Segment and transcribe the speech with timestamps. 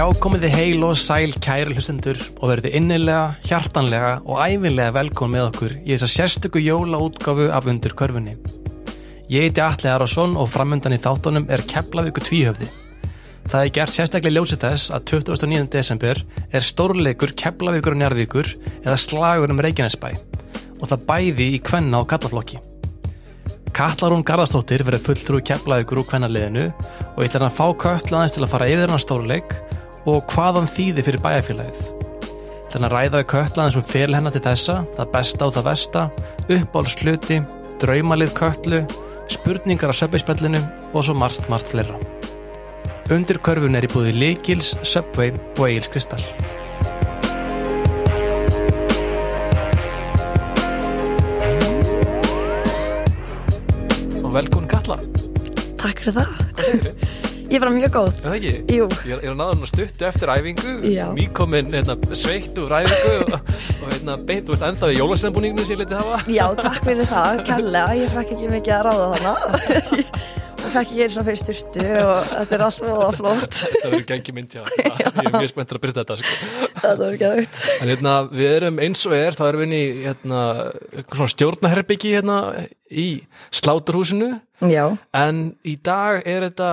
[0.00, 5.34] Já, komið þið heil og sæl kæri hlustendur og verðið innilega, hjartanlega og æfinlega velkomin
[5.34, 8.32] með okkur í þessa sérstöku jólaútgáfu af undir körfunni.
[9.28, 12.70] Ég heiti Atli Arason og framöndan í þáttunum er Keflavíku tvíhöfði.
[13.52, 15.68] Það er gert sérstaklega ljósið þess að 29.
[15.74, 20.14] desember er stórleikur Keflavíkur og Njarðvíkur eða slagur um Reykjanesbæ
[20.80, 22.62] og það bæði í kvenna og kallaflokki.
[23.76, 28.38] Katlarún Garðarstóttir verður fulltrú Keflavíkur úr kvennaliðinu og ég ætla hann að fá köllu aðeins
[28.38, 29.52] til að fara yfir hann stórleik
[30.08, 31.90] og hvað hann þýði fyrir bæjarfélagið.
[32.70, 35.66] Þannig að ræða við köllu aðeins um fyrir hennar til þessa, það besta og það
[35.66, 36.02] vesta,
[36.56, 37.40] uppbólsluti,
[37.82, 38.80] draumalið köllu,
[39.30, 40.62] spurningar á söpveispellinu
[40.94, 41.98] og svo margt, margt fleira.
[43.10, 46.22] Undir körfun er í búið Líkils, Subway og Egil's Kristall.
[54.22, 55.02] Og velkomin Katla.
[55.80, 56.36] Takk fyrir það.
[56.54, 57.09] Hvað segir þið?
[57.50, 58.18] Ég bara mjög góð.
[58.22, 58.50] Það ekki?
[58.76, 61.06] Jú, Ég er, ég er að náða hann stuttu eftir æfingu Já.
[61.16, 63.32] Nýkomin hérna, sveitt úr æfingu og,
[63.80, 67.08] og hérna, beint, þú ert ennþá í jólasennbúninginu sem ég leti hafa já, takk fyrir
[67.10, 67.96] það, kærlega.
[67.98, 69.32] Ég fekk ekki mikið að ráða þarna.
[70.60, 73.58] Og fekk ekki einu svona fyrir styrtu og þetta er allt móða flott.
[73.64, 76.70] Það verður gengi mynd, já Ég er mjög spenntur að byrja þetta sko.
[76.86, 77.60] Var ekki aukt.
[77.80, 80.44] En hérna, við erum eins og er þá erum við inn í hérna,
[80.94, 82.38] eitthvað svona stjórnaherbyggi hérna,
[82.94, 83.08] í
[83.58, 84.30] sláturhúsinu
[84.70, 84.84] Já,
[85.16, 86.70] en í dag er þetta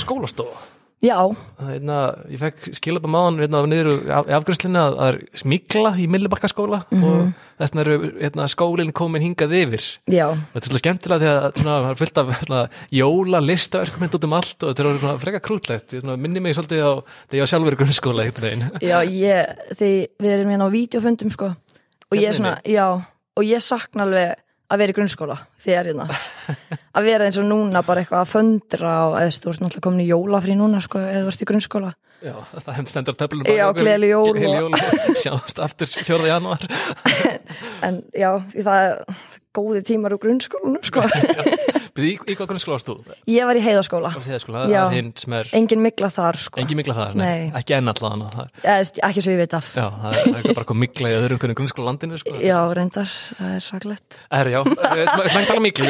[0.00, 0.64] skólastofa?
[1.04, 1.18] Já,
[1.60, 1.96] hérna,
[2.32, 7.18] ég fekk skilabá máðan hérna, í af, afgröðslinu að það er smikla í Millibakkaskóla og
[7.60, 9.84] þetta eru hérna, skólinn komin hingað yfir.
[10.08, 10.24] Já,
[10.54, 12.62] Þetta er svolítið skemmtilega því að svona, það er fullt af hérna,
[12.96, 15.92] jóla listaverkmynd út um allt og þetta er svona freka krútlegt.
[15.92, 16.92] Ég svona, minni mig svolítið á
[17.36, 18.26] ég var sjálfur grunnskóla
[18.80, 21.52] já, ég, því við erum hérna á vídeofundum, sko.
[22.08, 22.86] Og ég er svona, já,
[23.36, 25.36] og ég sakna alveg að vera í grunnskóla
[25.66, 26.06] er hérna.
[26.96, 30.04] Að vera eins og núna bara eitthvað að föndra og eða þú ert náttúrulega komin
[30.04, 31.92] í jólafrí núna, sko, eða þú ert í grunnskóla.
[32.24, 36.30] Já, það hefði stendur töflunum Já, gleðileg jól jól og sjáumst aftur 4.
[36.30, 36.62] janúar
[37.86, 39.26] En já, það er
[39.56, 41.04] góði tímar úr grunnskólanum, sko.
[41.96, 42.96] Í, í hvað grunnskóla varst þú?
[43.32, 44.10] Ég var í heiðaskóla.
[44.14, 46.60] Varst þið skóla, það er hinn sem er Engin mikla þar, sko.
[46.60, 47.52] engin mikla þar, nei, Nei.
[47.60, 49.70] ekki enn allan það er, Eða, veist, ekki svo ég veit af.
[49.76, 52.34] Já, það er, það er bara mikla í öðrum hvernig grunnskóla landinu sko.
[52.44, 54.20] Já, reyndar, það er saklegt.
[54.40, 55.86] Er, já, slægt tala miklu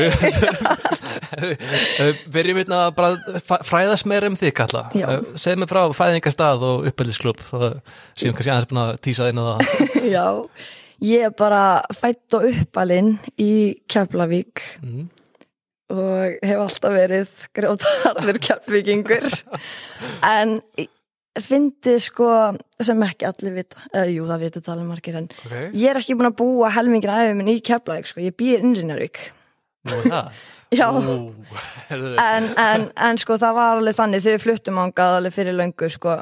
[2.32, 5.06] Verjum við að bara fræðast meira um þig, Kalla Já.
[5.38, 7.68] Segð mér frá fæðingastað og uppeldisklub það
[8.16, 9.60] séum kannski aðeins búin að tísa inn á það
[10.16, 10.24] Já,
[11.10, 11.62] ég er bara
[11.96, 13.50] fætt og uppalinn í
[13.90, 15.08] Keflavík Mhm.
[15.92, 19.30] Og hef alltaf verið grjótarður keflavíkingur.
[20.36, 20.58] En
[21.42, 22.28] fyndi sko,
[22.80, 25.68] sem ekki allir vita, eða jú, það vita tala margir, en okay.
[25.76, 29.20] ég er ekki búin að búa helmingin æfum minn í Keflavík, sko, ég býr innrinjarvík.
[29.90, 30.30] Nú er það
[30.74, 30.88] Já.
[31.90, 35.90] En, en, en sko það var alveg þannig þegar við fluttum ángað alveg fyrir löngu
[35.94, 36.16] sko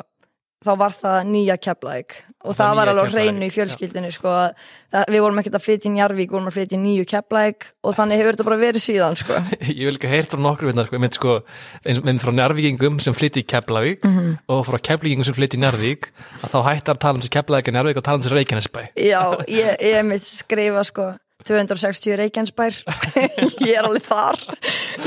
[0.65, 4.51] þá var það nýja Keflæk og Það var alveg hreinu í fjölskyldinu sko að
[4.93, 7.67] það, við vorum ekkert að flytja í Njarvík við vorum að flytja í nýju Keflæk
[7.89, 9.39] og þannig hefur þetta bara verið síðan sko.
[9.73, 13.17] Ég vil ekki heyrt frá nokkru vinnar sko, mynd sko, og mynd frá Njarvíkingum sem
[13.17, 14.31] flytti í Keflavík Mhm.
[14.53, 16.11] og frá Keflavíkingum sem flytti í Njarvík
[16.45, 18.83] að þá hættar að tala um þessi Keflavík og Njarvík og tala um þessi Reykjanesbæ.
[19.01, 19.23] Já,
[19.61, 21.11] ég, ég mitt skrifa sko
[21.49, 22.77] 260 Reykjanesbær.
[23.69, 24.41] Ég er alveg þar.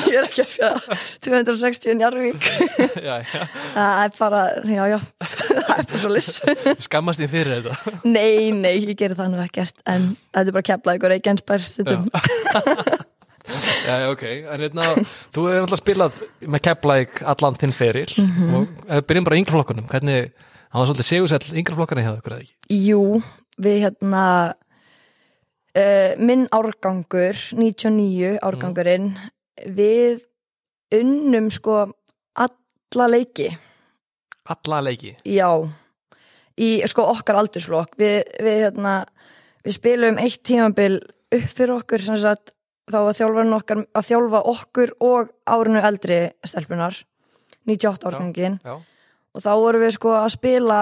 [0.08, 2.48] Ég er ekki að skrifa 260 Njarvík
[2.98, 4.98] það er bara, já já.
[5.22, 6.40] Það er bara svo liss
[6.86, 7.98] Skammast ég fyrir þetta?
[8.08, 12.08] Nei, nei, ég gerir það nú ekkert en þetta er bara keflaðið og reykjansbær stundum.
[13.88, 14.86] Já, já, ok, en hérna,
[15.32, 16.18] þú hefur alltaf spilað
[16.52, 18.50] með Keflavík allan þinn feril Mhm.
[18.58, 20.32] og ef við byrjum bara í yngri flokkunum, hvernig,
[20.74, 22.56] hann var svolítið segursæll yngri flokkana hjá ykkur eða ekki?
[22.90, 23.04] Jú,
[23.64, 24.24] við hérna
[25.78, 29.12] uh, minn árgangur 99 árgangurinn
[29.78, 30.26] við
[30.98, 31.84] unnum sko
[32.38, 33.52] alla leiki.
[34.48, 35.16] Alla leiki?
[35.24, 35.50] já.
[36.58, 37.94] Í sko okkar aldursflokk.
[38.00, 38.94] Við, við hérna
[39.68, 41.02] við spilum eitt tímabil
[41.36, 42.54] upp fyrir okkur sem sagt
[42.88, 46.96] þá var þjálfarinn okkar að þjálfa okkur og árinu eldri stelpunar
[47.68, 48.78] 98 árgangin Já,
[49.36, 50.80] og þá vorum við sko að spila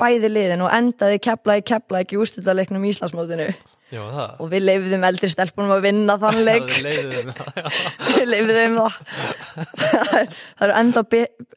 [0.00, 3.48] bæði liðin og endaði kepla í kepla ekki úrstættaleiknum í Íslandsmótinu
[3.90, 4.02] já,
[4.38, 6.70] og við leifðum eldri stelpunum að vinna þann leik.
[6.78, 7.32] já.
[8.16, 8.98] við leifðum það.
[9.90, 11.04] Það er, enda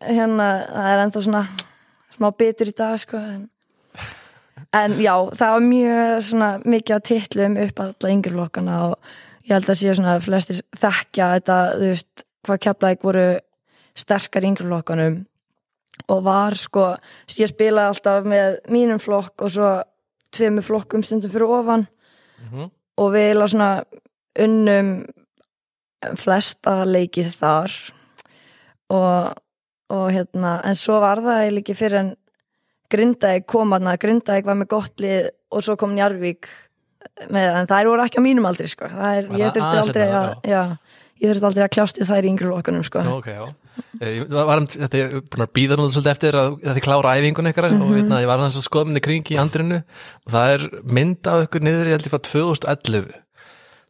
[0.10, 1.44] hérna, það er enda svona
[2.14, 3.46] smá bitur í dag sko en,
[4.78, 9.14] en já, það var mjög svona mikið að titlum upp alla yngri flokkana og
[9.48, 13.28] ég held að séu svona að flestir þekkja þetta, þú veist, hvað ekki voru
[13.94, 15.22] sterkar flokkanum
[16.10, 16.94] og var sko
[17.38, 19.74] ég spilaði alltaf með mínum flokk og svo
[20.34, 21.86] tveimur flokkum stundum fyrir ofan
[22.42, 22.72] Mhm.
[22.98, 23.72] og við eiginlega svona
[24.44, 24.90] unnum
[26.20, 27.78] flesta leikið þar
[28.94, 29.40] og,
[29.94, 32.12] og hérna en svo var það eiginlega ekki fyrir en
[32.94, 36.50] Grindavík kom aðna, Grindavík var með gott lið og svo kom Njarvík
[37.34, 38.90] með, en þær voru ekki á mínum aldri sko.
[38.92, 40.62] það er, Var ég þurfti aldrei seinna, að já,
[41.24, 43.06] ég þurfti aldrei að kljást í þær í yngri lokunum sko.
[43.08, 43.44] Nú, ok, já
[44.02, 46.86] Eh, Ég var, um- þetta er búin að býða nú svolítið eftir að að þið
[46.88, 47.68] klára æfingun ykkar.
[47.82, 49.84] Og veitna, ég var hans að skoða minni kring í andrinu.
[50.28, 53.14] Og það er mynd af ykkur niður ég held ég frá 2011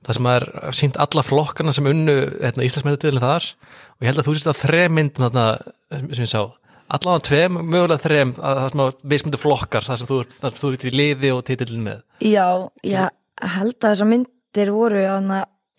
[0.03, 0.45] það sem er
[0.75, 3.47] sínt alla flokkana sem unnu hérna, Íslandsmeðatiðlinn þar.
[3.95, 5.45] Og ég held að þú sést að þrem myndum þarna
[5.89, 6.43] sem ég sá.
[6.93, 10.49] Allan að tveim, mögulega þrem að það sem að viðsmyndu flokkar það sem þú, það
[10.51, 12.01] sem þú ert í liði og titillin með.
[12.19, 12.47] Já,
[12.83, 13.09] ég
[13.55, 15.05] held að þessar myndir voru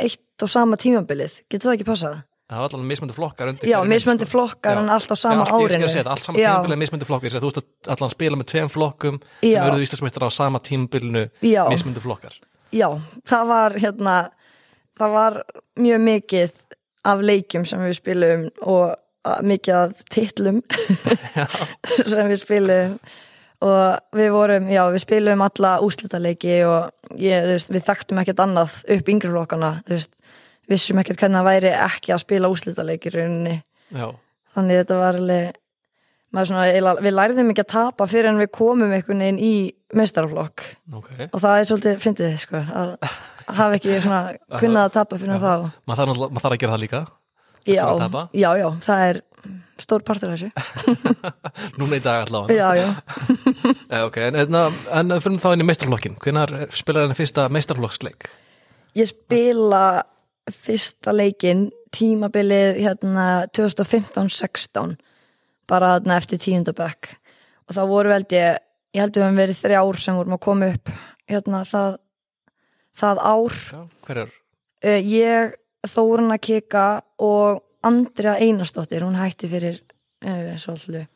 [0.01, 1.43] eitt og sama tímabilið.
[1.53, 2.17] Getur það ekki passað?
[2.51, 4.33] Það var allan mismyndu flokkar undir Já, mismöndi sko.
[4.37, 6.49] flokkar en allt á sama Já, allt- ég árinu skal segja það, allt sama Já.
[6.55, 9.61] tímabilið mismyndu flokkar, að þú veist að allan spila með tveim flokkum sem Já.
[9.65, 11.63] verður Íslandsmeistar á sama tímabilinu Já.
[11.73, 12.37] mismyndu flokkar
[12.75, 12.89] Já,
[13.29, 14.17] það var hérna
[14.99, 15.41] það var
[15.81, 16.53] mjög mikið
[17.05, 18.95] af leikjum sem við spilum og
[19.45, 20.63] mikið af titlum
[22.13, 22.99] sem við spilum
[23.65, 28.75] og við vorum, já, við spilum alla úslitaleiki og ég, veist, við þekktum ekkert annað
[28.93, 30.11] upp yngri flokkana, þú veist,
[30.71, 33.59] vissum ekkert hvernig það væri ekki að spila úslitaleiki í rauninni,
[33.95, 34.07] Já,
[34.57, 35.61] þannig þetta var alveg
[36.49, 39.55] svona, við lærðum ekki að tapa fyrir en við komum einhvern veginn í
[39.95, 40.65] meistaraflokk.
[40.99, 41.11] Ok.
[41.31, 42.97] Og það er svolítið fyndið sko, að
[43.47, 44.23] hafa ekki svona
[44.63, 45.53] kunnað að tapa fyrir þá.
[45.87, 47.05] Maður þarf, maður þarf að gera það líka
[47.65, 47.87] já,
[48.37, 49.21] já, já, það er
[49.81, 50.51] stór partur af þessu.
[51.81, 52.89] Núna í dag allavega já, já,
[53.95, 54.57] Eh, ok, en, en,
[54.99, 58.29] en fyrir þá inn í meistarflokkin hvenar spilar henni fyrsta meistarflokksleik
[58.99, 60.03] ég spila
[60.51, 64.97] fyrsta leikin tímabilið hérna 2015-16
[65.71, 67.15] bara þarna eftir tíundabökk
[67.65, 68.59] og þá voru held ég
[68.95, 70.91] ég held við höfum verið þrjár sem vorum að koma upp
[71.31, 71.97] hérna það
[73.01, 74.35] það ár Já, hver er?
[74.85, 75.55] uh, ég,
[75.85, 76.87] Þóruna Kika
[77.21, 79.81] og Andrea Einarsdóttir hún hætti fyrir
[80.25, 81.07] uh, svolítið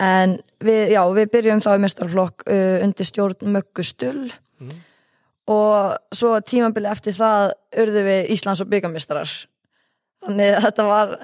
[0.00, 4.30] en við, já, við byrjum þá í mestarflokk uh, undir stjórn Möggu Stull
[4.60, 4.76] Mhm.
[5.50, 7.52] Og svo tímabili eftir það
[7.82, 9.30] urðu við Íslands og byggamistrar
[10.24, 11.14] þannig að þetta var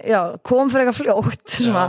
[0.00, 1.84] já, kom fyrir eitthvað fljótt svona,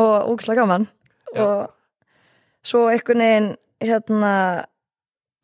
[0.00, 0.88] og úkslega gaman.
[1.32, 1.42] Já.
[1.46, 3.50] og svo einhvern veginn
[3.82, 4.32] hérna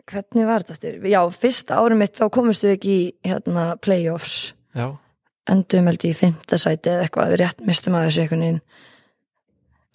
[0.09, 1.09] hvernig var þetta aftur?
[1.09, 4.53] Já, fyrsta árum mitt þá komumst við ekki í hérna playoffs.
[4.77, 4.93] Já,
[5.49, 8.63] endum held ég í fimmta sæti eða eitthvað við rétt mistum að þessu einhvern veginn.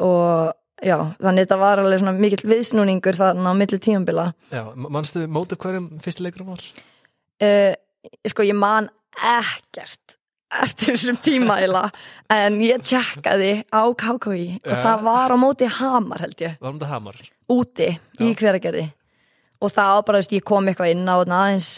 [0.03, 0.53] Og
[0.83, 5.56] já, þannig þetta var alveg svona mikill viðsnúningur þarna á milli tímabila já, mannstu móti
[5.59, 6.65] hverjum fyrsti leikurum var?
[7.44, 7.74] uh,
[8.27, 10.18] sko ég man ekkert
[10.53, 11.85] eftir þessum tíma eila
[12.33, 14.81] en ég tjekkaði á KKI og Ja.
[14.83, 17.15] það var á móti Hamar held ég Var um þetta Hamar?
[17.50, 17.88] úti
[18.19, 18.36] í Já.
[18.38, 18.86] hveragerði
[19.63, 21.71] og það veist, ég kom eitthvað inn á aðeins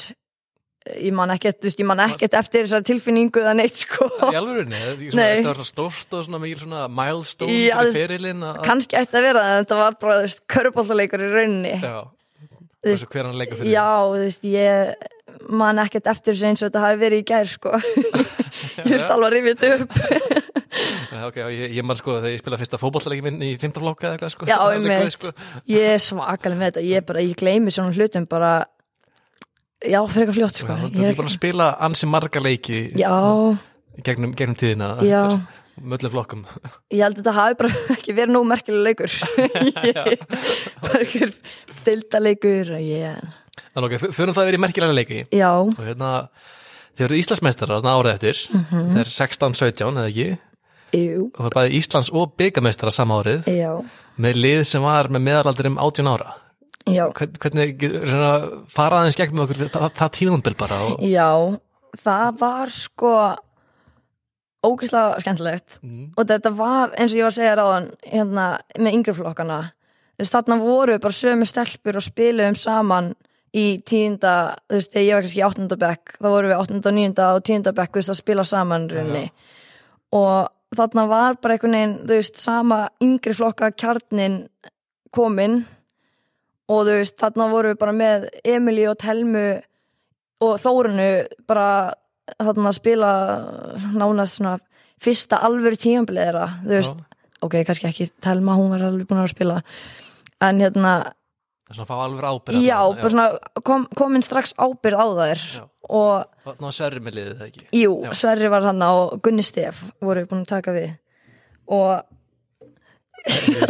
[0.94, 4.06] ég man ekkert, ég man ekkert eftir þessar tilfinningu eða neitt, sko.
[4.30, 4.82] Í alvörinni?
[5.18, 5.42] Nei.
[5.42, 8.60] Það var stórt og svona mikil svona milestone Já, fyrir þú veist, ferilinn að-
[9.26, 11.76] vera en þetta var bara, þú veist, köruboltaleikur í rauninni.
[11.82, 11.98] Já,
[12.86, 13.72] þessu hver hann leika fyrir?
[13.74, 14.96] já, þú veist, ég
[15.50, 17.70] man ekkert eftir þessu eins og þetta hafi verið í gær, sko.
[18.86, 19.92] Ég veist alveg að rifja þetta upp.
[21.26, 24.34] Ok, ég, ég man sko þegar ég spilaði fyrsta fótballleiki minn í fymtaflokka eða eitthvað
[24.34, 24.48] sko.
[24.50, 24.58] Já,
[28.30, 28.75] Það
[29.86, 30.80] já, fyrir eitthvað fljótt, sko.
[30.96, 33.12] Þú er bara að spila ansi marga leiki já,
[34.06, 34.90] gegnum, gegnum tíðina
[35.76, 36.44] Möllum flokkum.
[36.94, 39.16] Ég held að þetta hafi bara ekki verið nóg merkilega leikur.
[40.86, 41.34] Bara einhver
[41.84, 43.34] deildaleikur og ég,
[43.76, 45.20] Þannig ok, fyrir það verið merkilega leiki.
[45.36, 46.12] Já, og hérna
[46.96, 48.42] þið eru Íslandsmeistarar þarna árið eftir.
[48.56, 48.88] Mhm.
[48.94, 50.30] það er 16-17 eða ekki?
[50.96, 53.52] Jú, og það er bæði Íslands og byggameistarar sama árið.
[53.52, 53.74] Já.
[54.16, 56.38] Með lið sem var með meðalaldur um 18 ára
[56.90, 58.32] já, Hvern- hvernig reyna,
[58.72, 61.30] fara aðeins gegn með okkur það, það tíðanbill bara og, já
[61.96, 63.12] það var sko
[64.66, 65.78] ógeðslega skemmtilegt.
[65.86, 68.46] Mm, og þetta var eins og ég var að segja ráðan hérna
[68.82, 69.60] með yngri flokkana.
[70.16, 73.12] Þú veist þarna voru bara sömu stelpur og spiluðum saman
[73.56, 76.98] í tíunda, þú veist ég var kannski í áttunda bekk þá voru við áttunda og
[76.98, 79.26] níunda og tíunda bekk þú veist að spila saman í rauninni.
[80.16, 84.42] Og þarna var bara einhvern veginn þú veist sama yngri flokka kjarnin
[85.16, 85.62] kominn
[86.72, 89.46] og þú veist þarna voru við bara með Emilí og Telmu
[90.46, 91.10] og Þórunu
[91.48, 91.68] bara
[92.40, 93.12] þarna að spila
[93.94, 94.56] nánast svona
[95.02, 96.48] fyrsta alvöru tímabilið þeirra.
[96.64, 99.60] Þú veist, já, ok, kannski ekki Telma, hún var alveg búin að spila.
[100.44, 100.96] En hérna,
[101.66, 105.08] það er svona að fá alveg ábyrð já, bara svona kom, komin strax ábyrð á
[105.20, 105.64] þær Já.
[106.00, 107.64] og Ná sverri með liðið það ekki?
[107.82, 108.12] Jú, Já.
[108.22, 110.92] Sverri var hann og Gunni Stef voru búin að taka við.
[111.66, 112.04] Og,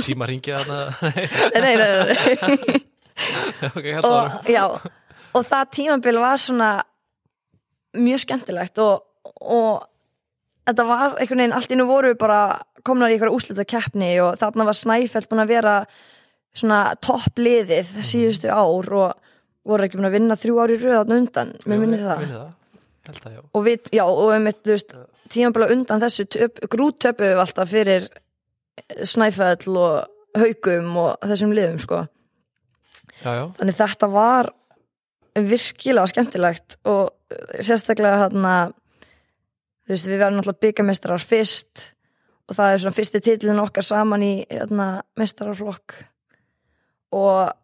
[0.05, 1.11] Síma ringja þarna.
[1.55, 2.83] Nei, nei, nei, nei.
[3.71, 4.63] ok, held árum og já,
[5.35, 6.69] og það tímabil var svona
[7.95, 9.05] mjög skemmtilegt og,
[9.39, 9.85] og
[10.67, 12.41] þetta var einhvern veginn, allt innu voru bara
[12.85, 15.77] komnar í eitthvað úslita keppni og þarna var Snæfell búin að vera
[16.55, 19.31] svona toppliðið síðustu ár og
[19.65, 22.27] voru ekki búin að vinna þrjú ári röðan undan, mér minni það.
[23.07, 23.41] það, að já.
[23.51, 24.95] Og við, já, og við mitt, þú veist
[25.33, 28.07] tímabla undan þessu töp, grúttöpu við alltaf fyrir
[29.07, 32.03] Snæfell og Haukum og þessum liðum, sko
[33.23, 34.49] Já, já, þannig þetta var
[35.35, 37.13] virkilega skemmtilegt og
[37.63, 38.55] sérstaklega þarna
[39.85, 41.85] þú veist við verðum náttúrulega byggamestrar fyrst
[42.45, 44.89] og það er svona fyrsti titlin okkar saman í hérna,
[45.19, 45.95] mestararflokk
[47.15, 47.55] og,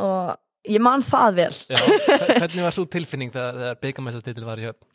[0.00, 1.80] og ég man það vel já.
[2.40, 4.89] Hvernig var svo tilfinning þegar, þegar byggamestartitil var í höfn?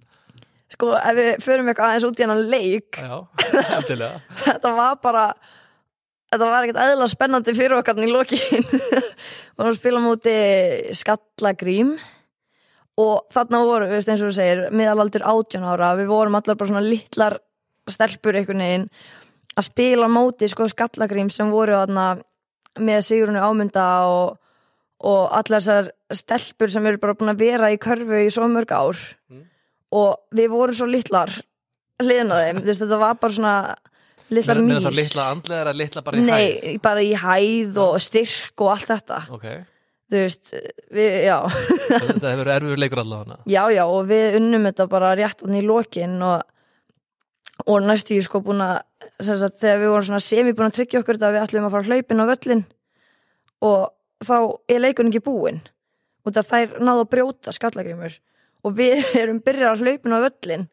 [0.76, 3.00] Sko ef við förum eitthvað aðeins út í hennan leik.
[3.00, 3.16] Já,
[4.46, 5.28] þetta var bara
[6.36, 8.68] þetta var ekkert eðla spennandi fyrir okkar í lokin.
[9.56, 10.36] Vorum að spila múti
[11.00, 11.96] skallagrím
[13.00, 16.70] og þarna voru, veist eins og þú segir miðalaldur 18 ára, við vorum allar bara
[16.70, 17.38] svona litlar
[17.92, 18.86] stelpur einhvern veginn
[19.56, 22.08] að spila móti sko skallagrím sem voru þarna
[22.84, 24.38] með Sigrunu ámynda og,
[25.04, 28.72] og allar þessar stelpur sem eru bara búin að vera í körfu í svo mörg
[28.76, 29.00] ár.
[29.32, 29.46] Mm.
[29.96, 31.32] Og við vorum svo litlar
[32.02, 33.56] hliðin á þeim, þú veist þetta var bara svona
[34.34, 36.34] litlar Meina mís það litla andlega eða litla bara í hæð?
[36.34, 39.22] Nei, bara í hæð og styrk og allt þetta.
[39.36, 39.48] Ok,
[40.06, 40.52] Þú veist,
[40.94, 41.38] við, já.
[41.90, 43.40] Þetta hefur erfur leikur allavega.
[43.50, 46.44] Já, já, og við unnum þetta bara rétt hann í lokin og,
[47.66, 48.84] og næstu ég sko búin að
[49.26, 51.66] sem sagt, þegar við vorum svona semi búin að tryggja okkur þetta að við ætlum
[51.66, 52.64] að fara hlaupin á völlin
[53.66, 53.82] og
[54.26, 54.38] þá
[54.76, 55.60] er leikurinn ekki búinn.
[56.26, 58.20] Út af þær náðu að brjóta skallagrimur
[58.66, 60.66] og við erum byrjað að hlaupin á völlin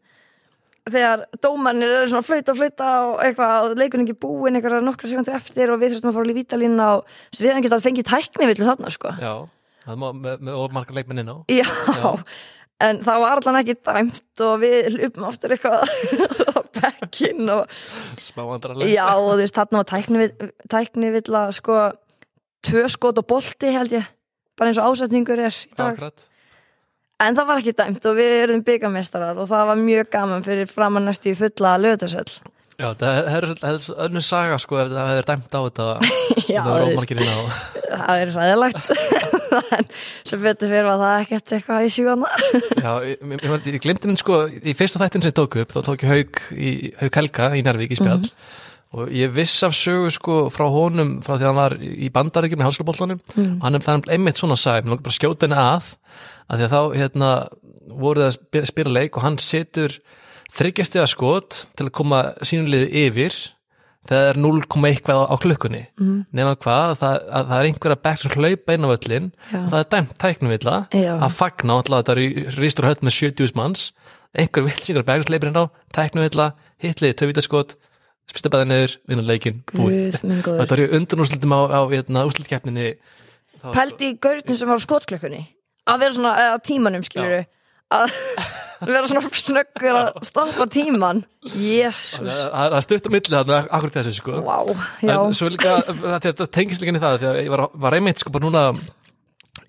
[0.90, 5.10] þegar dómarnir eru svona að flauta, flauta og eitthvað og leikurinn ekki búinn eitthvað nokkra
[5.10, 8.48] sekundir eftir og við þurfum að fara í vítalína og við hefum getað fengið tækni
[8.50, 9.12] villu þarna sko.
[9.22, 9.34] Já,
[9.94, 11.36] má með, með ofmarka leikminn inn á.
[11.52, 11.68] Já,
[12.00, 12.08] Já.
[12.88, 15.86] en það var allan ekki dæmt og við hlupum aftur eitthvað
[16.50, 17.78] á bekkin og
[18.18, 20.28] Smá andrarlega já, og þú veist, þarna var tækni,
[20.72, 21.78] tækni vill að sko
[22.66, 24.10] tvö skot og bolti held ég.
[24.58, 25.94] Bara eins og ásetningur er í dag.
[25.94, 26.26] Akkurat
[27.20, 30.70] en það var ekki dæmt og við erum byggamestarar og það var mjög gaman fyrir
[30.70, 32.40] framan næstu í fulla lögðarsöll
[32.80, 35.86] Já, það hefur önnur saga sko ef það hefur dæmt á þetta
[36.54, 38.92] Já, það er er ræðilegt
[39.76, 39.88] en
[40.24, 42.32] sem betur fyrir var það ekkert eitthvað í sjúana
[42.80, 45.80] Já, ég, ég, ég, glemdi minn sko í fyrsta þættin sem ég tók upp, þá
[45.90, 48.24] tók ég Hauk í Hauk Helga í Nærvík í spjall.
[48.92, 52.60] Og ég viss af sögu sko frá honum frá því að hann var í bandaríkjum
[52.60, 53.54] í hálskapollanum mm.
[53.54, 55.92] og hann er einmitt svona sagði, mér lókar bara að skjóta henni að
[56.52, 57.30] að því að þá hérna
[58.02, 58.30] voru það
[58.60, 59.96] að spila, leik og hann setur
[60.52, 63.36] þryggjastega skot til að koma sínulegði yfir
[64.08, 65.82] það er 0, eitthvað á, á klukkunni.
[66.00, 66.16] Mm.
[66.34, 69.88] nema hvað, það, að það er einhverja bekk sem hlaupa inn á völlin það er
[69.94, 71.12] dæmt tæknumvilla Já.
[71.14, 72.28] að fagna þetta er í
[72.58, 73.86] ristur höll með 70 manns.
[74.32, 77.76] Einhver vilsingar bekk sem hleypir inn á tæknumvilla, hitliði, töfvítaskot
[78.30, 80.20] spista bæða neður, vinna leikin búið.
[80.22, 82.94] Þetta var í undanúrslutum á, á hérna, úrslutkefninni
[83.62, 85.44] Pældi í gaurnum sem var á skotklökkunni
[85.90, 87.44] að vera svona, eða tímanum skilur
[87.92, 88.14] að
[88.88, 92.30] vera svona snöggur að stoppa tíman Jésús.
[92.54, 94.38] Það stutt á milli þarna akkur þessu sko.
[95.02, 95.76] Já, en svo líka,
[96.22, 98.64] þetta tengist líka í það því að ég var, var einmitt sko bara núna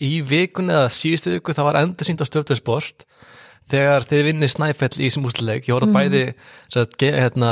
[0.04, 3.06] í vikunni eða síðustu viku það var endur sínt á stöftöðsport
[3.72, 6.24] þegar þið vinnir Snæfell í þessum úsleik ég voru bæði
[6.76, 7.52] að, ge- hérna,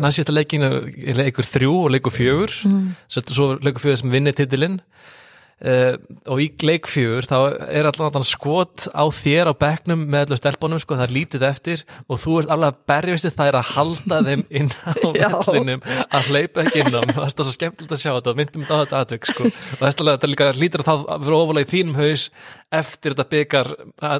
[0.00, 2.54] næstíðasta leikin er leikur þrjú og leikur fjögur.
[2.68, 2.86] Mm.
[3.12, 4.78] svo leikur fjögur sem vinnir titilinn
[5.60, 7.36] Uh, og í leik fjögur þá
[7.68, 11.82] er allan skot á þér á bekknum með allir stelpunum sko, það er lítið eftir
[12.06, 15.08] og þú ert alveg að berjast það er að halda þeim inn á
[15.44, 18.80] vellinum að hleypa ekki inn á það er svo skemmtilegt að sjá þetta, myndum þetta
[18.80, 19.50] á þetta atvik sko.
[19.50, 22.24] og þess að þetta líka lítur að það vera ofalega í þínum haus
[22.70, 23.70] eftir þetta byggar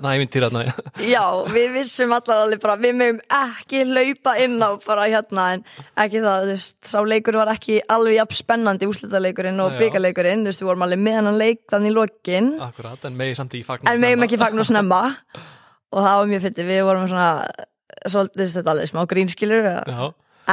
[0.02, 0.64] nævintýrana
[1.14, 5.62] já, við vissum allar alveg bara, við mögum ekki hlaupa inn á bara hérna en
[6.04, 10.52] ekki það, þú veist, sá leikur var ekki alveg jafn spennandi úslitaleikurinn og byggarleikurinn, þú
[10.52, 13.62] veist, við vorum alveg með hennan leik þannig í lokin, akkurat, en megi samt í
[13.66, 15.00] fagnar en megum ekki fagn og snemma.
[15.90, 17.30] Og það var mjög fyndið, við vorum svona
[18.06, 19.64] svolítið þetta alveg smá grínskilur.
[19.90, 20.02] Já,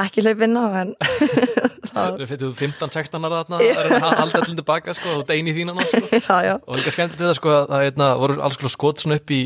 [0.05, 0.93] ekki hlaupa inn á en
[1.97, 5.81] það, fyrir 15-16 ára þarna það er halda allir tilbaka sko, þú dein í þínan
[5.87, 6.01] sko.
[6.69, 9.33] og líka skemmtilegt við það sko að það hérna, voru alls konar skot svona upp
[9.33, 9.41] í,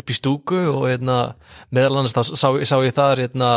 [0.00, 1.18] upp í stúku og hérna,
[1.74, 3.50] meðal annars þá sá, sá ég þar hérna,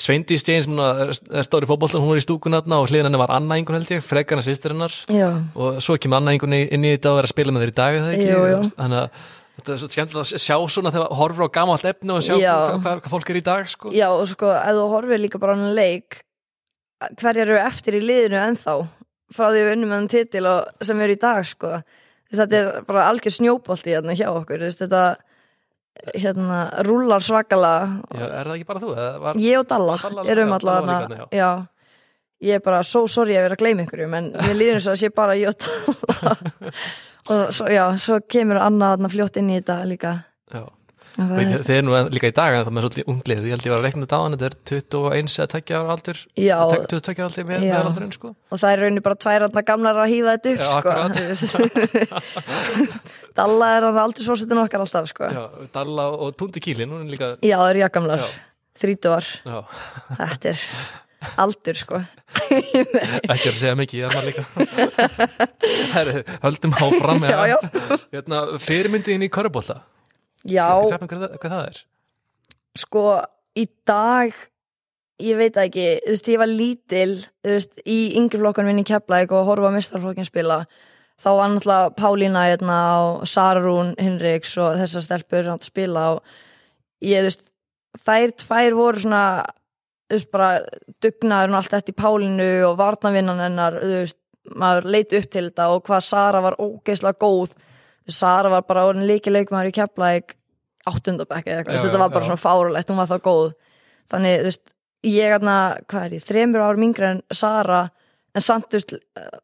[0.00, 3.10] Sveindi Stein sem hún er, er stóri fótboltan, hún var í stúkun hérna, og hliðin
[3.10, 4.96] henni var Anna Ingun held ég, frekarna sýstir hennar.
[5.12, 7.74] Já, og svo kemur Anna Ingun inn í þetta og er að spila með þeir
[7.74, 11.54] í dag er þannig að þetta er svo skemmtilegt að sjá svona þegar horfur á
[11.58, 12.54] gamalt efni og sjá Já.
[12.78, 13.92] hvað, hvað, fólk er í dag sko.
[13.94, 16.22] já og sko, ef þú horfir líka bara á hann leik
[17.18, 18.76] hverjar eru eftir í liðinu ennþá
[19.32, 21.74] frá því við unnum hann titil og sem eru í dag sko
[22.32, 25.00] Þess, þetta er bara algjör snjóbolti hérna hjá okkur Þess, þetta,
[26.16, 28.92] hérna, rúlar svakalega Já, er það ekki bara þú?
[29.26, 31.50] Var, ég og Dalla Dalla- erum allavega já.
[32.48, 35.02] ég er bara svo sorry að vera að gleyma einhverjum en líður eins og að
[35.04, 36.36] sé bara ég og Dalla
[37.30, 40.14] og svo, já, svo kemur annað fljótt inn í þetta líka
[40.52, 40.64] já.
[41.12, 43.66] Það er, þið er nú líka í dag en það með svolítið unglið, ég held
[43.66, 46.54] ég var að reikna þetta á hann þetta er 21 eða 20 ára aldur já,
[46.72, 47.72] 22 ára aldur með, Já.
[47.74, 50.62] með aldurinn sko og það er raunin bara tvær þarna gamlar að hýfa þetta upp
[50.62, 50.70] Já,
[51.44, 51.60] sko.
[53.42, 55.28] Dalla er hann aldrei svosetin okkar alltaf sko.
[55.28, 55.36] já.
[55.36, 58.32] Já, Dalla og Tundi Kílin, er líka það eru jakkamlar, Já.
[58.80, 59.60] þrítuar já,
[60.16, 60.64] þetta er
[61.42, 62.00] aldur sko.
[62.52, 64.42] Ekki að segja mikið, ég er maður líka.
[65.94, 67.56] Herri, höldum áfram já, já,
[68.12, 69.82] Hérna, fyrirmyndiðin í körubólta
[70.48, 70.66] já.
[70.88, 71.82] Hvað, hvað, það er?
[72.78, 73.04] sko
[73.58, 74.32] í dag
[75.22, 77.10] ég veit ekki, þú veist, ég var lítil
[77.44, 80.62] þú veist, í yngri flokkanum minn í Keflæk og horfa mistarflokkin spila
[81.22, 86.22] þá var náttúrulega Pálína hérna, og Sarún Hinriks og þessar stelpur að spila og
[87.04, 87.44] ég, þú veist,
[88.02, 89.24] þær tvær voru svona
[90.12, 90.50] þú veist, bara
[91.02, 94.18] dugnaður og allt eftir Pálínu og varnavinnan hennar þú veist,
[94.52, 97.56] maður leiti upp til þetta og hvað Sara var ógeðslega góð.
[98.10, 100.36] Sara var bara orðin líkileikmaður í Keflæk
[100.90, 102.28] áttundabæk eða eitthvað, þetta var bara já.
[102.28, 103.52] svona fárulegt, hún var þá góð.
[104.10, 104.72] Þannig, þú veist,
[105.06, 105.56] ég hérna
[105.90, 107.84] hvað er ég, þremur árum yngri en Sara
[108.32, 108.96] en samt, þú veist,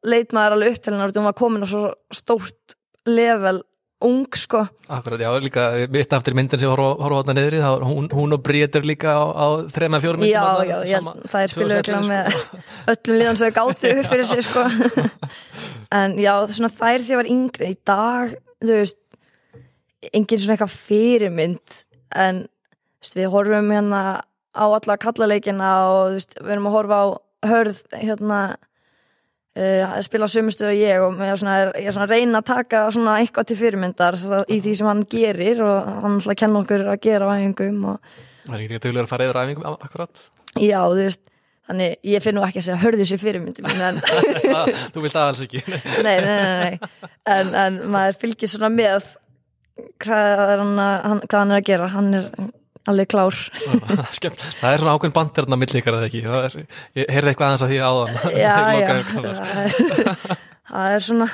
[0.03, 1.85] leit maður alveg upp til hennar, þú veist, hún var komin á svo
[2.15, 2.77] stórt
[3.09, 3.63] level,
[4.05, 4.61] ung, sko.
[4.89, 8.43] Akkurat, já, líka mitt aftur myndin sem horfa horfa þarna niðri, þá hún, hún og
[8.47, 11.55] Bríður líka á, á þreim að fjórum myndum já, já, ég, sama- held- það er
[11.55, 12.61] 2011, ekki með sko.
[12.95, 14.67] öllum liðan sem gátu upp fyrir sig, sko.
[15.99, 18.99] En já, svona þær því að var yngri í dag, þú veist
[20.15, 21.79] engin svona eitthvað fyrirmynd
[22.23, 22.43] en
[23.01, 24.03] veist, við horfum hérna
[24.53, 27.07] á alla kallaleikina og veist, við erum að horfa á
[27.49, 28.41] hörð hérna
[29.59, 33.19] að spila sömustu og ég og ég er er svona að reyna að taka svona
[33.23, 37.01] eitthvað til fyrirmyndar í því sem hann gerir og hann ætla að kenna okkur að
[37.09, 37.99] gera á æfingum og
[38.49, 40.23] Það er ekki duglegur að fara yfir æfingum akkurat?
[40.57, 41.25] Já, þú veist
[41.69, 43.99] þannig ég finn nú ekki að segja hörðu sér fyrirmyndi mín en
[44.95, 45.61] Þú vilt aðals ekki.
[46.07, 47.09] Nei, nei, nei, nei.
[47.29, 49.11] En, en maður fylgir svona með
[50.03, 51.91] hvað hann, að, hann, hvað hann er að gera.
[51.93, 52.31] Hann er
[52.89, 53.37] alveg klár.
[54.17, 56.23] Skemmt, það er svona ákveðin bandirna milli ykkar eða ekki?
[56.29, 56.57] Það er,
[57.01, 58.17] Ég heyrði eitthvað aðeins að því áðan.
[58.45, 60.33] Já, já, það er,
[60.69, 61.29] það er svona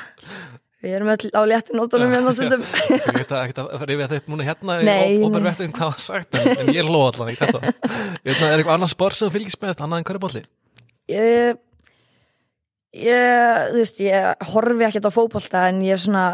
[0.85, 2.65] við erum öll á léttin nótunum hérna stundum.
[2.93, 5.31] Ég veit að ekki að rifja þetta upp núna hérna og nei.
[5.33, 7.73] bervettum hvað var sagt en, en ég hló allan ekki þetta.
[8.21, 10.43] Veit er eitthvað annað sport sem þú fylgist með annað en körubólli
[11.11, 11.57] ég,
[12.95, 16.25] ég þú veist, ég horfi ekkert á fótbolta en ég er svona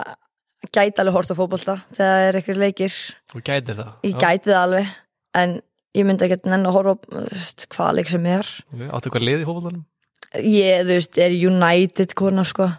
[0.76, 2.98] gæti alveg hort á fótbolta þegar það er eitthvað leikir.
[3.32, 3.94] Þú gætir það?
[4.08, 4.92] Ég gæti það alveg
[5.42, 5.56] en
[5.98, 7.26] ég myndi ekkert nenn að horfa
[7.76, 8.52] hvaða leik sem er.
[8.90, 9.88] Áttu eitthvað lið í fótbollanum?
[10.40, 12.70] ég, þú veist, er United kona sko.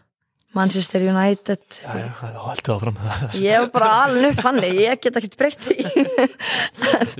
[0.52, 1.62] Manchester United.
[1.81, 2.96] Já, já, það er alltaf áfram.
[3.40, 5.78] Ég er bara alveg upp þannig ég get ekkert breytt því.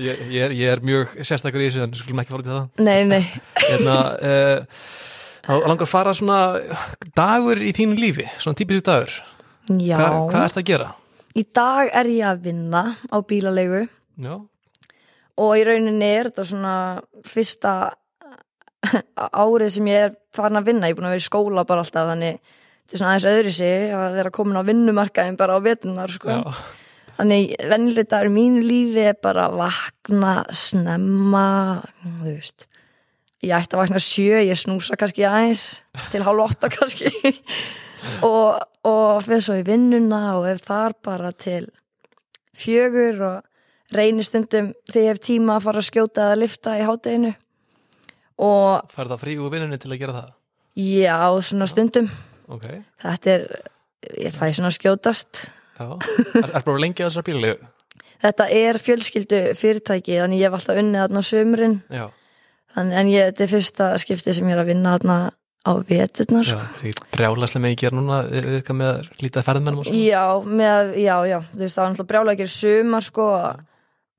[0.03, 2.67] Ég, ég, er, ég er mjög sérstakur í þessu en skulum ekki fara til það.
[2.85, 3.23] Nei, nei,
[3.57, 4.85] hérna, uh,
[5.47, 6.39] þá langar að fara svona
[7.17, 9.17] dagur í þínu lífi svona típiskt dagur
[9.69, 9.97] já.
[9.97, 10.89] Hva, hvað ert að gera?
[11.33, 13.87] í dag er ég að vinna á bílalegu
[14.21, 14.33] Já,
[15.41, 16.73] og í rauninni er þetta svona
[17.25, 17.73] fyrsta
[19.43, 20.89] árið sem ég er farin að vinna.
[20.89, 23.53] Ég er búin að vera í skóla bara alltaf þannig þetta er svona aðeins öðri
[23.57, 26.29] sig að vera komin á vinnumarkaðin bara á vetunar sko.
[26.29, 26.41] já,
[27.17, 31.47] þannig venjuleg dagur í mínu lífi er bara að vakna snemma
[32.03, 32.67] þú veist.
[33.43, 35.65] Ég ætti að vakna sjö, ég snúsa kannski aðeins
[36.13, 37.09] til hálf åtta kannski
[38.27, 41.67] og, og fyrir svo í vinnuna og ef þar bara til
[42.57, 46.85] fjögur og reynir stundum þegar ég hef tíma að fara að skjóta eða lifta í
[46.87, 47.33] hátteginu
[48.43, 50.31] og færð það frí úr vinnunni til að gera það?
[50.73, 52.07] Já, svona stundum.
[52.49, 52.65] Ok,
[53.03, 53.43] þetta er,
[54.25, 55.43] ég fæ svona skjótast.
[55.77, 55.85] Já.
[56.41, 57.69] Er, er bara lengi á þessar bílalegu?
[58.23, 63.45] þetta er fjölskyldu fyrirtæki þannig ég hef alltaf unnið þarna á sömurinn en ég, þetta
[63.45, 65.17] er fyrsta skipti sem ég er að vinna þarna
[65.63, 66.63] á veturnar já, sko.
[66.63, 70.01] það er ekki brjálæslega með að gera núna við eitthvað með lítið ferðmennum og svona.
[70.03, 70.23] Já,
[70.61, 73.27] með, já, já, þú veist það var náttúrulega brjálega að gera sumar sko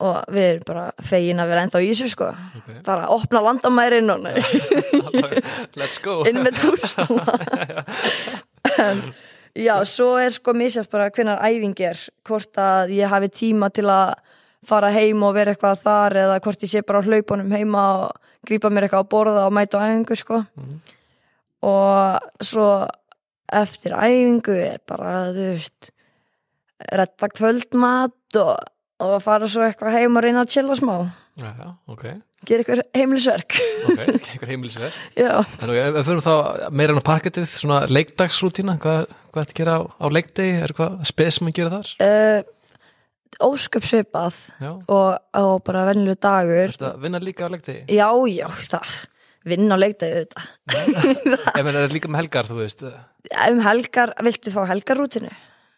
[0.04, 2.30] og við erum bara fegin að vera ennþá í þessu sko.
[2.58, 2.70] Ok.
[2.86, 4.24] bara að opna landamærin og
[5.78, 6.22] Let's go.
[6.28, 7.36] Inn með túrstala
[8.88, 9.04] en
[9.54, 12.00] já, svo er sko misjast bara hvenær æfing er.
[12.26, 14.16] Hvort að ég hafi tíma til að
[14.64, 18.30] fara heim og vera eitthvað þar eða hvort ég sé bara á hlaupunum heima og
[18.48, 20.44] grípa mér eitthvað að borða og mæta á æfingu sko.
[20.56, 20.80] Mhm.
[21.64, 22.68] Og svo
[23.54, 25.90] eftir æfingu er bara þú veist
[26.92, 28.54] retta kvöldmat og,
[29.04, 30.96] og fara svo eitthvað heim og reyna að chilla smá.
[31.34, 32.02] Já, já, ok,
[32.46, 33.56] gera eitthvað heimilisverk.
[33.90, 35.30] Ok, einhver heimilisverð já,
[35.64, 36.34] En við fyrir þá
[36.70, 40.70] meira enn á parkettið, svona leikdagsrútína, hvað, hvað ætti að gera á, á leikdegi, er
[40.74, 41.94] eitthvað spes sem að gera þar?
[42.06, 45.08] uh, ósköp svipað Já, og,
[45.40, 46.68] og bara venjuleg dagur.
[46.68, 48.94] Ertu að vinna líka á leikti já, já, það
[49.48, 50.44] vinn á leikdegi þetta
[51.58, 52.84] Ég menn, er líka með helgar, þú veist.
[53.48, 55.30] Um helgar, viltu fá helgarrútinu?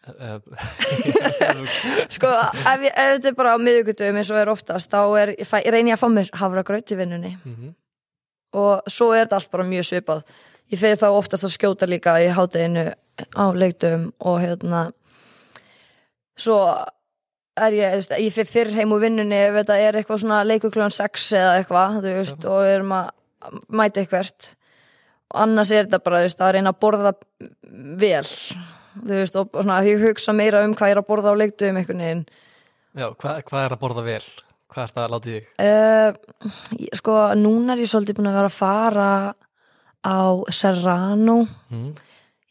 [0.07, 0.37] Eh,
[2.15, 5.33] sko, ef, ég, ef þetta er bara á miðugudum eins og er oftast, þá er,
[5.35, 7.33] ég, fæ, ég reyni að fá mér hafragraut í vinnunni.
[7.43, 7.73] Mhm.
[8.57, 10.21] og svo er þetta allt bara mjög svipað.
[10.71, 12.85] Ég fyrir þá oftast að skjóta líka í hátteginu
[13.35, 14.87] á leikdum og hérna
[16.37, 16.57] svo
[17.57, 21.27] er ég, veist, ég fyrir heim úr vinnunni ef þetta er eitthvað svona leikukljóðan 6
[21.39, 23.07] eða eitthvað, þú veist, og við erum að
[23.69, 24.55] mæta eitthvert.
[25.33, 27.13] Og annars er þetta bara, veist, að reyna að borða
[27.99, 28.25] vel.
[29.07, 32.27] Veist, og svona hugsa meira um hvað er að borða á leikdum einhvern veginn.
[32.97, 34.23] Já, hvað, hvað er að borða vel?
[34.73, 35.51] Hvað er það að láta í þig?
[35.63, 39.11] Uh, sko, núna er ég svolítið búin að vera að fara
[40.07, 40.19] á
[40.53, 41.37] Serrano.
[41.73, 41.91] Mm.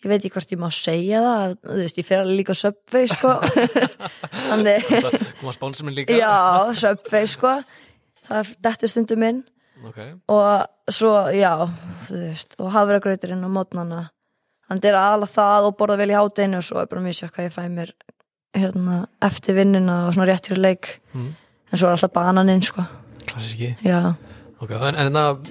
[0.05, 3.11] ég veit ekki hvort ég má segja það þú veist, ég fer alveg líka Subway
[3.11, 3.35] sko.
[4.51, 4.89] Þannig,
[5.41, 6.15] koma spánsum minn líka.
[6.15, 7.57] Já, Subway sko.
[8.29, 9.45] Það er dettur stundum minn.
[9.87, 9.99] Ok,
[10.33, 11.53] og svo, já,
[12.09, 14.03] þú veist og hafragrauturinn á mótnana.
[14.67, 17.33] Þannig er aðalega það og borða vel í hátinu og svo er bara mjög sér
[17.35, 17.93] hvað ég fæ mér
[18.57, 20.95] hérna, eftir vinnuna og svona rétt fyrir leik.
[21.15, 21.35] Mm.
[21.73, 22.87] en svo er alltaf bananinn sko.
[23.27, 23.75] Klassíski.
[23.85, 24.15] Já,
[24.57, 25.49] Ok, en, en það,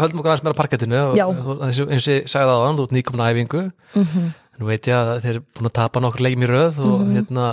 [0.00, 2.94] höldum okkur aðeins meira parkettinu og, og eins og og ég sagði það þú ert
[2.96, 3.62] nýkomin að æfingu.
[4.00, 4.32] Mhm.
[4.54, 7.46] Nú veit ég að þeir eru búin að tapa nokkur leikjum í röð og hérna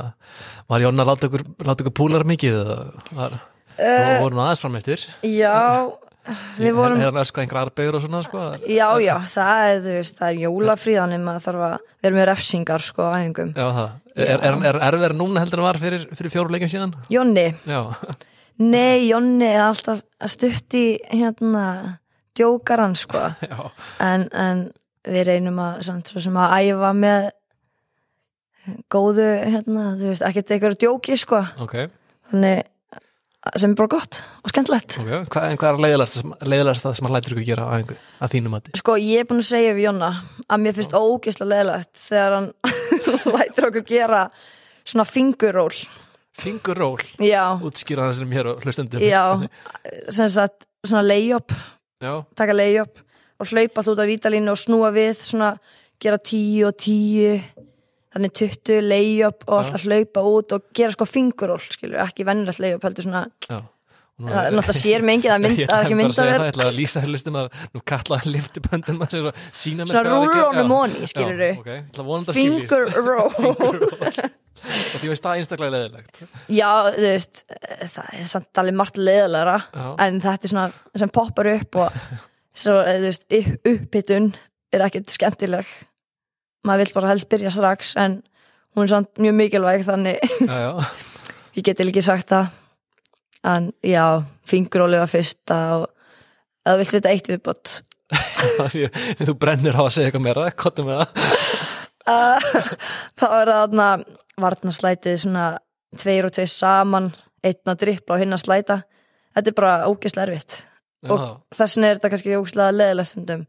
[0.69, 1.43] var Jonna að láta ykkur,
[1.73, 2.75] ykkur púlar mikið eða
[3.17, 3.37] var,
[3.73, 5.55] uh, voru aðeins fram eftir já,
[6.57, 8.43] við vorum hann öskra einhver arbegur og svona sko?
[8.69, 12.85] Já, já, það er, þú veist, það er jólafríðan maður þarf að vera með refsingar
[12.85, 13.53] sko á æfingum.
[13.57, 16.73] Já, það, er, er, er, er erfið núna heldur en var fyrir, fyrir fjóru leikjum
[16.75, 16.93] síðan?
[17.11, 17.81] Jonni, Já,
[18.61, 21.65] nei, Jonni er alltaf að stutti hérna
[22.37, 23.25] djókaran sko.
[23.51, 23.59] Já,
[24.05, 24.65] en, en
[25.07, 27.31] við reynum að samt svo sem að æfa með
[28.93, 31.79] góðu hérna, þú veist, ekkert eitthvað djóki sko, ok,
[32.29, 32.67] þannig
[33.57, 34.97] sem er bara gott og skemmtilegt.
[35.01, 38.35] ok Hva, En hvað er leiðilegast, það sem hann lætur ykkur gera á einhver, að
[38.35, 38.73] þínum mati?
[38.77, 40.11] Sko, ég er búin að segja við Jonna
[40.47, 42.49] að mér finnst ógislega leðilegt þegar hann
[43.35, 44.21] lætur okkur gera
[44.85, 45.73] svona finguról.
[46.41, 49.03] Finguról, Já, útskýra það sem hér og hlustendum.
[49.03, 49.23] Já,
[50.15, 51.51] sem sagt svona layup,
[52.01, 53.01] já, taka layup
[53.41, 55.55] og hlaupa allt út af vítalínu og snúa við svona,
[56.01, 57.35] gera tíu og tíu
[58.15, 62.83] þannig 20 layup og alltaf hlaupa út og gera sko finguról, skilur, ekki vennilegt layup
[62.87, 63.61] heldur svona, já.
[64.21, 66.25] Það er náttúrulega sér mig enginn, það mynd, Ég það ætla ekki bara að segja
[66.27, 69.39] myndavél það, ég ætla að lýsa hér listum að nú kallaði liftiböndum að sér og
[69.61, 74.27] sína mér svona að móni, Já, skilur að að finger roll.
[74.61, 76.19] Og því veist það einstaklega leðilegt
[76.53, 77.39] já, þú veist,
[77.95, 79.55] það er samt alveg margt leðilegra
[80.05, 81.97] en þetta er svona sem poppar upp og
[82.53, 84.27] svo, eh, þú veist, upp- upphittun
[84.75, 85.71] er ekkert skemmtileg
[86.67, 88.19] maður vill bara helst byrja strax en
[88.75, 90.19] hún er samt mjög mikilvæg þannig
[91.57, 92.51] ég geti líki sagt það.
[93.43, 94.05] En já,
[94.45, 95.87] finguróli var fyrsta og
[96.67, 97.71] eða vilt vita eitt viðbót?
[98.11, 101.09] Því- því Þú brennir á að segja eitthvað meira, kottum með það?
[102.11, 103.87] Þá er það þarna
[104.41, 105.45] varnaslætið svona
[106.01, 107.09] tveir og tveir saman
[107.45, 108.77] einn að drippla og hinn að slæta.
[109.35, 110.59] Þetta er bara ógeðslega erfitt.
[111.01, 111.25] Já, Og-
[111.57, 113.43] þessin er þetta kannski ógeðslega leðilega stundum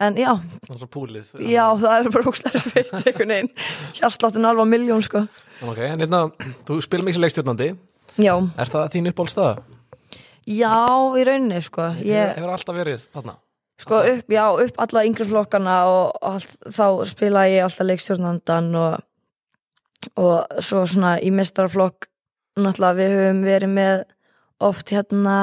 [0.00, 0.32] en já,
[0.66, 3.50] það er púlið já það er bara ógeðslega erfitt einhvern veginn,
[3.96, 5.22] hjarsláttin alveg miljón sko.
[5.64, 6.20] Ok, en hérna,
[6.68, 7.68] þú spilum ekki sem leikstjórnandi.
[8.20, 9.56] Já, Er það þín uppbólstaða?
[10.46, 10.72] já
[11.18, 11.88] í rauninni sko.
[12.04, 13.34] Ég, Hefur alltaf verið þarna?
[13.80, 18.94] sko upp, já, upp alla yngri flokkana og allt, þá spila ég alltaf leikstjórnandan og,
[20.16, 22.08] og svo svona í mestaraflokk
[22.56, 24.04] náttúrulega við höfum verið með
[24.64, 25.36] oft hérna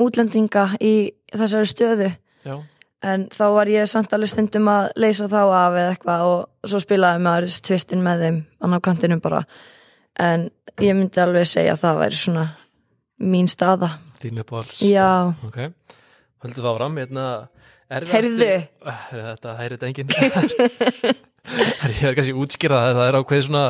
[0.00, 0.92] útlendinga í
[1.34, 2.08] þessari stöðu.
[2.48, 2.54] Já,
[3.02, 6.80] en þá var ég samt alveg stundum að leysa þá af eða eitthvað og svo
[6.82, 9.44] spilaði maður tvistin með þeim annar kantinum bara.
[10.20, 10.48] En
[10.82, 12.44] ég myndi alveg segja að það væri svona
[13.20, 13.94] mín staða.
[14.20, 15.56] Þín uppbóls já, Ok,
[16.44, 17.26] höldum það fram hérna
[17.90, 18.46] Heyrðu.
[18.86, 20.12] Eh, Þetta heyrið enginn?
[21.90, 23.62] Ég er kannski útskýrað að það er ákveð svona,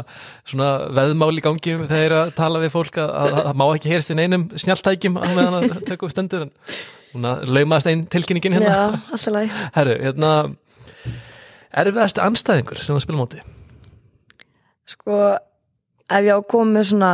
[0.50, 0.66] svona
[0.98, 4.10] veðmál í gangi þegar að tala við fólk að að- að það má ekki heyrst
[4.12, 6.82] í neinum snjáltækjum á meðan að tökja upp stendur en að
[7.14, 8.70] laumaðast einn tilkynningin hérna.
[8.70, 10.32] Já, alltaf læg Herru, hérna
[11.70, 13.44] erfiðasti anstæðingur sem það spila á móti?
[14.90, 15.20] Sko,
[16.10, 17.12] ef ég á með svona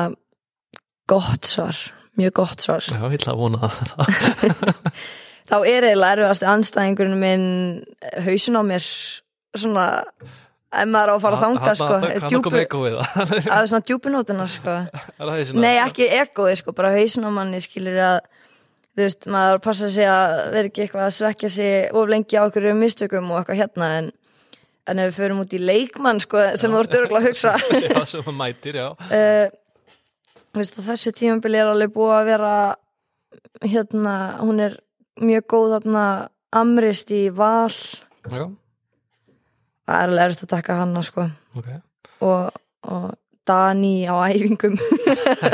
[1.08, 1.78] gott svar,
[2.16, 2.86] mjög gott svar.
[2.88, 4.08] Já, ég ætla að vona það.
[5.50, 7.46] Þá er eiginlega erfiðasti anstæðingurinn minn
[8.26, 8.86] hausin á mér
[9.56, 9.84] svona,
[10.74, 14.78] ef maður á að fara að þanga sko, við það að svona djúpunótuna sko.
[15.20, 18.18] Er Nei, ekki egoið sko, bara hausin á manni skilur að
[18.96, 22.42] þú veist, maður passa sig að vera ekki eitthvað að svekja sig of lengi á
[22.46, 24.08] okkur mistökum og eitthvað hérna en,
[24.88, 27.52] en ef við förum út í leikmann sko, sem þú ert örgulega að hugsa.
[27.84, 28.88] Já, sem hann mætir, já.
[29.16, 29.52] Uh,
[30.56, 32.54] veist, þessu tímabili er alveg búið að vera
[33.66, 34.78] hérna, hún er
[35.20, 36.06] mjög góð þarna
[36.56, 37.68] amrist í val.
[38.24, 38.48] Já,
[39.84, 41.28] það er alveg erfitt að taka hana sko.
[41.60, 41.68] Ok.
[42.24, 43.06] Og, og
[43.46, 44.80] Dani á æfingum.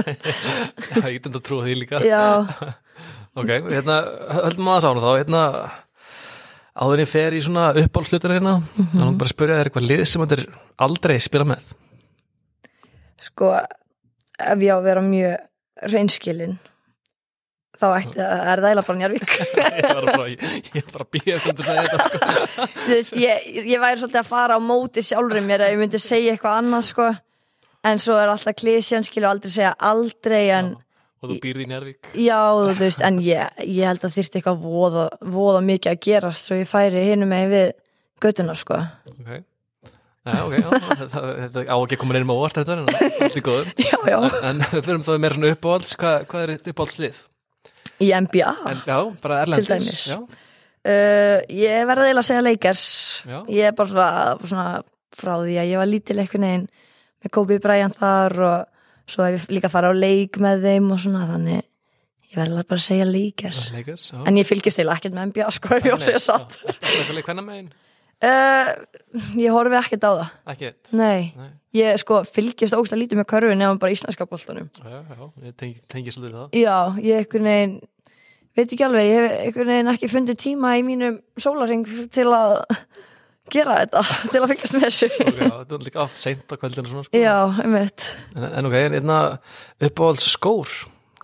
[0.92, 2.00] Já, ég get að trúa því líka.
[2.06, 2.46] Já,
[3.36, 3.94] Ok, hérna,
[4.42, 5.12] höldum maður að sána þá.
[5.22, 5.42] Hérna,
[6.82, 8.90] áður en ég fer í svona uppáhaldslutur hérna, Mhm.
[8.98, 10.44] þannig bara að spyrja þér eitthvað lið sem þetta er
[10.86, 11.62] aldrei spila með.
[13.22, 15.36] Sko ef ég á að vera mjög
[15.92, 16.58] reynskilin
[17.78, 19.32] þá ætti að er það eiginlega bara Njarvík
[20.76, 22.18] Ég var bara, býja þetta að segja þetta sko.
[22.90, 26.34] Veist, ég, ég væri svolítið að fara á móti sjálfur mér að ég myndi segja
[26.36, 27.08] eitthvað annað sko.
[27.82, 30.74] En svo er alltaf klísjan skilur aldrei segja aldrei en
[31.22, 34.60] og þú býrði í Njárvík já þú veist en ég, ég held að þyrfti eitthvað
[34.66, 37.66] voða, voða mikið að gerast svo ég færi hinum með við
[38.22, 38.76] göttuna sko.
[39.12, 39.30] Ok,
[40.26, 40.68] já, ok, já,
[41.02, 44.18] þetta, á ekki að koma nefnum á óvart þetta en allt í góðum já já.
[44.50, 47.20] En, við fyrir þá meira svona uppáhalds, hvað, hvað er uppáhaldslið?
[48.02, 50.06] í NBA En, já, bara erlendis Til dæmis.
[50.82, 52.84] Uh, ég verði eiginlega að segja leikers
[53.22, 53.36] Já.
[53.54, 54.64] ég er bara svona, svona
[55.14, 56.64] frá því að ég var lítil eitthvað neginn
[57.22, 58.71] með Kobe Bryant þar og
[59.06, 61.62] svo hef ég líka farið á leik með þeim og svona þannig
[62.32, 64.18] ég verði bara að segja leikers leikars já.
[64.26, 67.42] en ég fylgist eiginlega ekkert með NBA sko ef ég á að segja satt Er
[67.42, 67.72] megin?
[68.22, 68.70] uh,
[69.38, 70.26] ég horfi ekkert á það.
[70.52, 71.48] Ekki eitt nei, Nei.
[71.80, 74.68] ég sko fylgist ógst lítið með körfu nefnum bara íslenska boltanum.
[74.78, 76.60] Já, já, ég tengi, tengi svolítið það.
[76.62, 77.74] Já, ég einhvern veginn
[78.52, 82.56] veit ekki alveg, ég hef einhvern veginn ekki fundið tíma í mínum sólaring til að
[83.50, 84.02] gera þetta,
[84.32, 85.08] til að fylgjast með þessu.
[85.12, 87.18] Ok, já, Þetta er líka oft seint á kvöldinu svona sko.
[87.18, 89.18] já, um veit en, en ok, einna
[89.82, 90.70] uppáhalds skór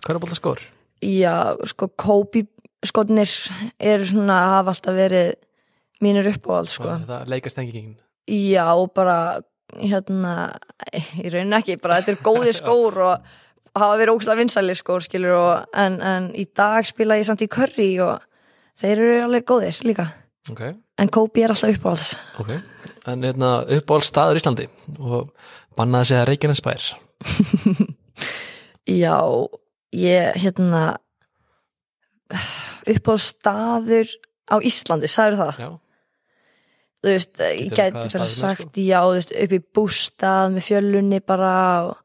[0.03, 0.63] Hvað er uppáhalds skór?
[1.05, 1.35] já,
[1.71, 2.45] sko Kobe
[2.87, 3.31] skotnir
[3.79, 5.33] eru svona, hafa alltaf verið
[6.03, 6.87] mínir uppáhald sko.
[7.01, 7.97] Þetta leikast tengingin.
[8.31, 9.41] Já, og bara
[9.79, 10.35] hérna,
[10.95, 13.27] í rauninni ekki bara þetta er góði skór og
[13.79, 17.51] hafa verið ógslag vinsæli skór skilur og, en, en í dag spila ég samt í
[17.51, 18.23] curry og
[18.79, 20.07] þeir eru alveg góðir líka.
[20.55, 20.63] Ok,
[20.99, 22.15] en Kobe er alltaf uppáhalds.
[22.43, 22.55] Ok.
[23.09, 24.69] En einna uppáhalds staður í Íslandi?
[24.99, 25.31] Og
[25.79, 26.89] bannaði sig að Reykjanes bær.
[29.05, 29.19] Já,
[29.95, 30.83] ég hérna
[32.89, 34.11] uppáhalds staður
[34.49, 35.63] á Íslandi, sagður það?
[35.63, 35.71] Já,
[36.99, 41.55] þú veist, ég gæti fyrir sagt já, þú veist, upp í bústað með fjölunni bara
[41.91, 41.99] og,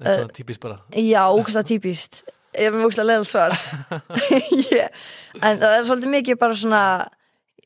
[0.00, 0.80] þetta er típist bara.
[0.98, 2.24] já, ógæslega típist.
[2.54, 3.58] Ég er með ógæslega leðal svar.
[4.74, 4.90] Yeah.
[5.40, 6.82] en það er svolítið mikið bara svona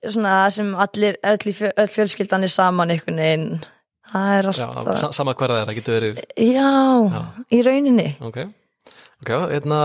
[0.05, 3.61] svona sem allir, öll, öll fjölskyldan er saman einhvern veginn.
[4.09, 6.21] Það er Já, alltaf sa sama hver það er, það getur verið.
[6.49, 6.73] Já,
[7.13, 7.23] Já.
[7.53, 8.09] í rauninni.
[8.25, 8.43] Ok,
[9.21, 9.81] ok, hérna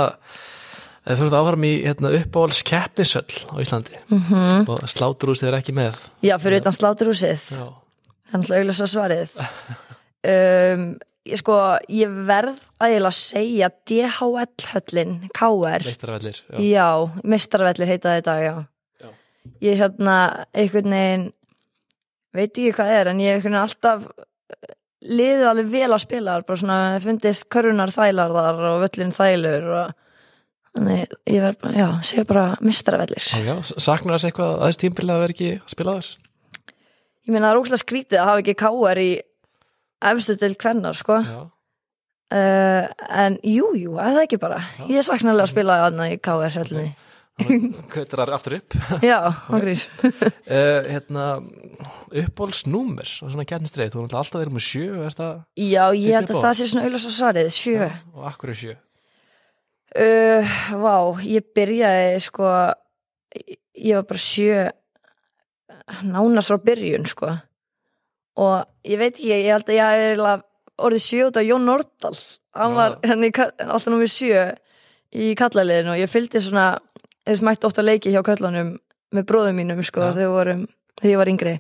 [1.04, 3.98] Við fyrir það áfram í hérna, uppáhalds keppnisöll á Íslandi.
[4.08, 5.98] Mm og sláturúsið er ekki með.
[6.24, 7.50] Já, fyrir utan sláturhúsið.
[7.52, 7.66] Já,
[8.32, 9.34] er alltaf augljósa svarið.
[10.24, 10.84] Um,
[11.28, 11.56] ég sko
[11.92, 16.62] ég verð að ég að segja DHL höllin, KR meistarvellir já.
[16.64, 16.88] Já,
[17.28, 18.54] mistarvellir heita dag, já.
[19.64, 20.18] Ég hérna,
[20.56, 21.26] einhvern veginn,
[22.36, 26.04] veit ekki hvað er, en ég hef einhvern veginn alltaf eh, liðið alveg vel að
[26.06, 29.94] spila bara svona fundist körfunar þælar þar og völlin þælur og
[30.74, 33.28] þannig ég verð bara, já, segja bara mistarvellir.
[33.46, 36.14] Já, saknar þess eitthvað aðeins tímbil að vera ekki að spila þar?
[37.24, 39.12] Ég meina það er ókslega skrítið að hafa ekki káar í
[40.04, 41.20] efstu til kvennar, sko.
[42.34, 44.60] Uh, en jú, jú, að það ekki bara.
[44.80, 44.86] Já.
[44.96, 46.90] Ég sakna alveg að spila þarna í káar höllinni.
[47.42, 48.76] Er aftur upp?
[49.12, 49.18] Já,
[49.50, 49.88] hann grís.
[50.04, 51.26] uh, hérna,
[52.14, 56.34] uppáhaldsnúmer og svona kjarnistreið, þú er alltaf verið með sjö það, Já, ég held á.
[56.36, 57.78] að það sé svona auðvitað svarið, sjö.
[57.82, 58.76] Já, og akkur er sjö
[59.94, 60.42] Uh,
[60.82, 62.48] vá, ég byrjaði sko
[63.78, 64.64] ég var bara sjö
[66.02, 67.30] nánast frá byrjun sko
[68.42, 68.56] og
[68.90, 72.16] ég veit ekki, ég held að ég hef orðið sjö út af Jón Nordal
[72.58, 72.78] hann Já.
[72.80, 74.42] var henni alltaf númið sjö
[75.14, 76.66] í kallaliðinu og ég fylgdi svona
[77.28, 78.76] þess mætti ofta leiki hjá kallunum
[79.14, 80.14] með bróðum mínum sko Já.
[80.18, 80.66] þegar, vorum,
[81.00, 81.56] þegar ég var yngri.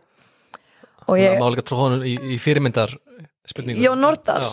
[1.07, 1.39] Og Ég...
[1.39, 2.93] Má líka trú honum í, í fyrirmyndar
[3.49, 4.49] spurningu Jón Nordal Já,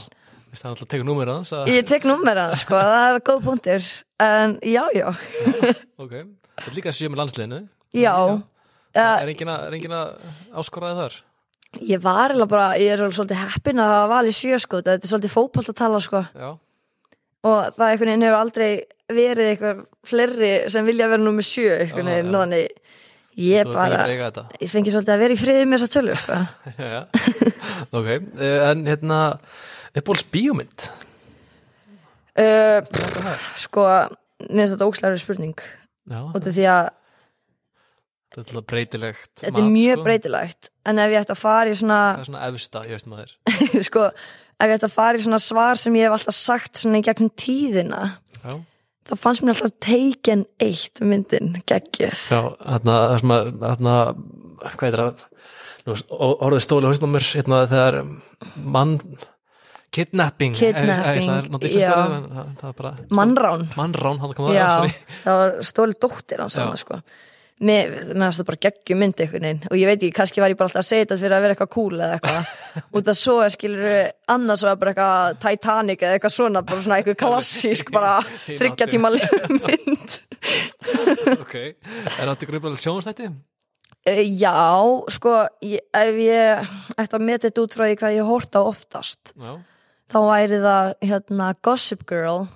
[0.51, 3.42] það er alltaf að teka númer hans að, ég tek númera sko, það er góð
[3.46, 3.90] punktur.
[4.20, 5.07] En já, já,
[6.03, 6.14] ok,
[6.59, 7.61] það er líka sjö með landsliðinu.
[7.94, 8.14] Já,
[8.96, 9.05] já.
[9.23, 11.20] Er engin að, er engin að áskoraði þar?
[11.87, 15.12] Ég var eða bara, ég er svolítið heppin að hafa valið sjö sko, þetta er
[15.12, 16.25] svolítið fótbolt að tala sko.
[16.35, 16.51] Já,
[17.46, 18.70] og það einhvern veginn hefur aldrei
[19.16, 22.23] verið eitthvað fleiri sem vilja vera númer sjö veginn, já.
[22.35, 22.68] þannig
[23.40, 24.07] ég þú bara,
[24.61, 26.40] ég fengi svolítið að vera í friði með þessa tölu sko.
[27.96, 29.20] Ok, uh, en hérna
[29.96, 30.88] uppbóls bíómynd?
[32.38, 33.87] Uh, er sko,
[34.46, 35.62] mér finnst þetta ókslæri spurning.
[36.11, 36.88] Já, og þetta því að
[38.31, 40.03] Þetta er breytilegt þetta er mat, mjög sko.
[40.07, 43.09] breytilegt en ef ég ætti að fara í svona Það er svona efsta, ég veist
[43.11, 43.33] maður.
[43.88, 44.05] Sko,
[44.55, 47.07] ef ég ætti að fara í svona svar sem ég hef alltaf sagt svona í
[47.09, 48.03] gegnum tíðina
[48.38, 48.53] Já,
[49.09, 52.97] þá fannst mér alltaf Taken 1 myndin geggjöð Já þarna,
[53.63, 53.95] þarna
[54.77, 55.27] hvað er það?
[55.87, 55.95] Nú,
[56.45, 58.01] orðið stóli á mér hérna, þegar
[58.57, 58.99] mann
[59.91, 63.65] kidnapping Kidnapping, eh, eh, það er það- það er bara mannrán.
[63.77, 67.01] Mannrán, hann kom það það var stóli dóttir hans sko.
[67.61, 69.59] Mér, fannst það bara geggjum mynd einhvern veginn.
[69.68, 71.57] Og ég veit ekki, kannski var ég bara alltaf að segja þetta fyrir að vera
[71.57, 72.53] eitthvað cool eða eitthvað.
[72.96, 73.99] Út af svo skilur
[74.33, 78.14] annars var bara eitthvað Titanic eða eitthvað svona, bara svona eitthvað klassísk bara
[78.49, 79.12] þryggja tíma
[79.61, 80.16] mynd.
[81.37, 83.29] Ok, er það ykkur upplega sjónastætti?
[84.09, 84.57] uh, Já,
[85.12, 85.35] sko
[85.68, 89.35] ég, ef ég ætti að meta þetta út frá því hvað ég hórt á oftast
[89.37, 89.53] Já,
[90.09, 92.46] þá væri það hérna Gossip Girl.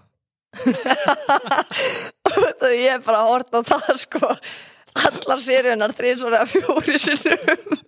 [2.25, 4.31] Það ég er bara að horta á það sko
[4.95, 7.81] allar seríunar þrýn svona fjóri sinnum.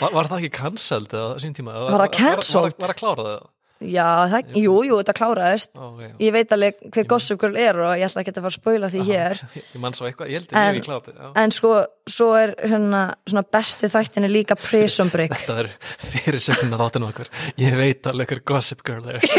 [0.00, 1.74] Var, var það ekki cancelled eða sín tíma?
[1.88, 2.78] Var það cancelled?
[2.78, 3.50] Var, var, var það?
[3.82, 5.72] já, það, jú, jú, þetta kláraðist.
[5.76, 8.52] Ó, okay, ég veit alveg hver Gossip Girl er og ég ætla ekki að fara
[8.52, 9.42] að spoila því hér.
[9.58, 11.72] Ég mann svo eitthvað, ég held að ég hef klárt það en sko,
[12.16, 15.34] svo er hérna svona bestu þættinni líka Prison Break.
[15.34, 15.70] Þetta er
[16.06, 19.22] fyrir sögna þáttinu okkur Ég veit alveg hver Gossip Girl er.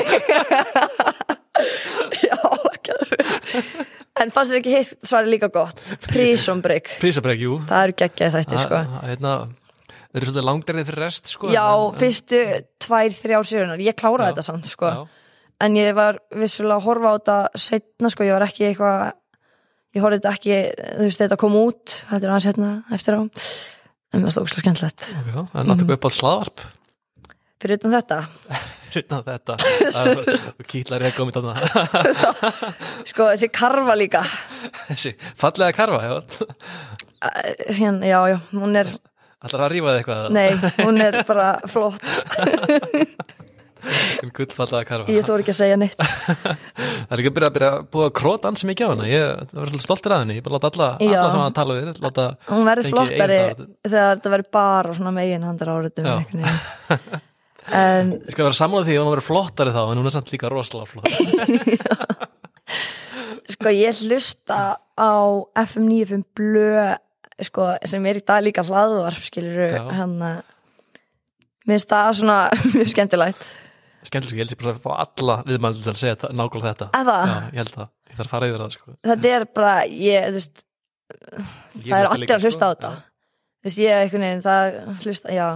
[2.23, 2.37] Já,
[2.73, 5.79] ekki en fannst þér ekki hitt svari líka gott?
[6.09, 7.57] Prison Break, Prísabreg, jú.
[7.69, 8.81] Það eru geggjaði þættir sko.
[8.91, 9.33] Það hérna,
[9.97, 12.41] þeir eru svolítið langdærið fyrir rest sko, já, en- fyrstu
[12.85, 14.91] tvær, þrjár seríunar ég kláraði Já, þetta samt sko.
[14.93, 15.03] Já,
[15.67, 19.03] en ég var vissulega að horfa á þetta setna sko, ég var ekki eitthvað
[19.93, 20.59] ég horfði þetta ekki,
[20.99, 23.21] þú veist þetta kom út þetta er aðeins setna eftir á.
[24.13, 25.05] En mér stókslega skemmtilegt.
[25.33, 26.63] Já, en áttu upp á slaðvarp
[27.63, 28.19] fyrir utan þetta,
[28.91, 29.55] fyrir utan þetta.
[30.53, 31.53] Og kýtlar ég komið þarna.
[33.09, 34.25] Sko þessi karfa líka.
[34.89, 36.13] Þessi fallega karfa já.
[37.71, 38.91] Hérna, já, já, hún er
[39.43, 42.03] allar að rífa þig eitthvað nei, hún er bara flott.
[44.23, 45.11] En gull fallega karfa.
[45.11, 45.97] Ég þór ekki að segja neitt.
[45.99, 49.09] Það er ekki að byrja að byrja að búa að króta ansi mikið á hana.
[49.11, 50.37] Ég svolítið stoltir að henni.
[50.39, 53.41] Ég bara láta alla, alla sem að tala við láta, hún verður flottari
[53.83, 56.17] þegar þetta verður bara svona megin handar áriðum Já.
[57.71, 60.31] En ég skal vera sammála því að hún verður flottari þá en hún er samt
[60.33, 61.07] líka rosalega flott.
[63.53, 64.59] Sko ég hlusta
[64.99, 65.11] á
[65.63, 66.73] FM 95 blö
[67.43, 70.37] sko, sem er í dag líka hlaðvarp skilur að mér
[71.67, 72.37] finnst það svona
[72.75, 73.43] mjög skemmtilegt.
[74.03, 76.87] Skemmtilega, ég held sér bara að fá alla viðmælið til að segja nákvæmlega þetta.
[76.91, 76.95] Já,
[77.55, 78.87] ég held það, ég þarf að fara yfir það sko.
[79.09, 80.57] þetta er bara, ég, þú veist
[81.83, 82.71] það er allir að hlusta á sko.
[82.73, 82.91] þetta.
[83.63, 84.59] Þú veist, ég einhvern veginn, það
[85.05, 85.47] hlusta, já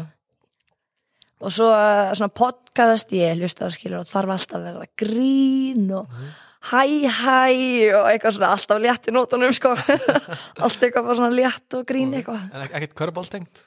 [1.42, 6.08] og svo eh, svona podcast, ég hlusta skilur og þarf alltaf að vera grín og
[6.10, 6.36] Mhm.
[6.68, 9.76] hæ hæ og eitthvað svona alltaf létt í nótunum sko.
[10.64, 12.48] Allt eitthvað bara svona létt og grín eitthvað.
[12.54, 13.64] En ek- ekkert körbál tengt?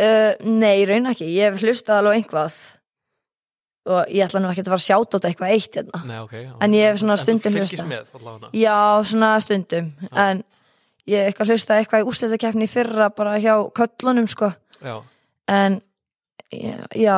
[0.00, 2.54] Uh, nei, raun ekki, ég hef hlustað alveg á einhvað
[3.88, 6.00] og ég ætla nú ekki að fara að sjáta út eitthvað eitt hérna.
[6.06, 6.52] Nei, okay, já.
[6.62, 7.88] En ég hef svona En þú stundum fylgist hlustað.
[7.88, 8.50] með allavega?
[8.52, 8.78] Já,
[9.10, 9.86] svona stundum.
[10.12, 10.42] En
[11.08, 14.52] ég hef eitthvað hlustað eitthvað í úrstæðakeppni fyrra bara hjá köllunum sko.
[14.84, 15.02] Já,
[15.48, 15.80] en
[16.52, 17.16] já,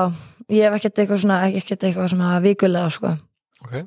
[0.51, 3.15] ég hef ekkert eitthvað svona, ekkert eitthvað svona vikulega sko.
[3.65, 3.87] Ok.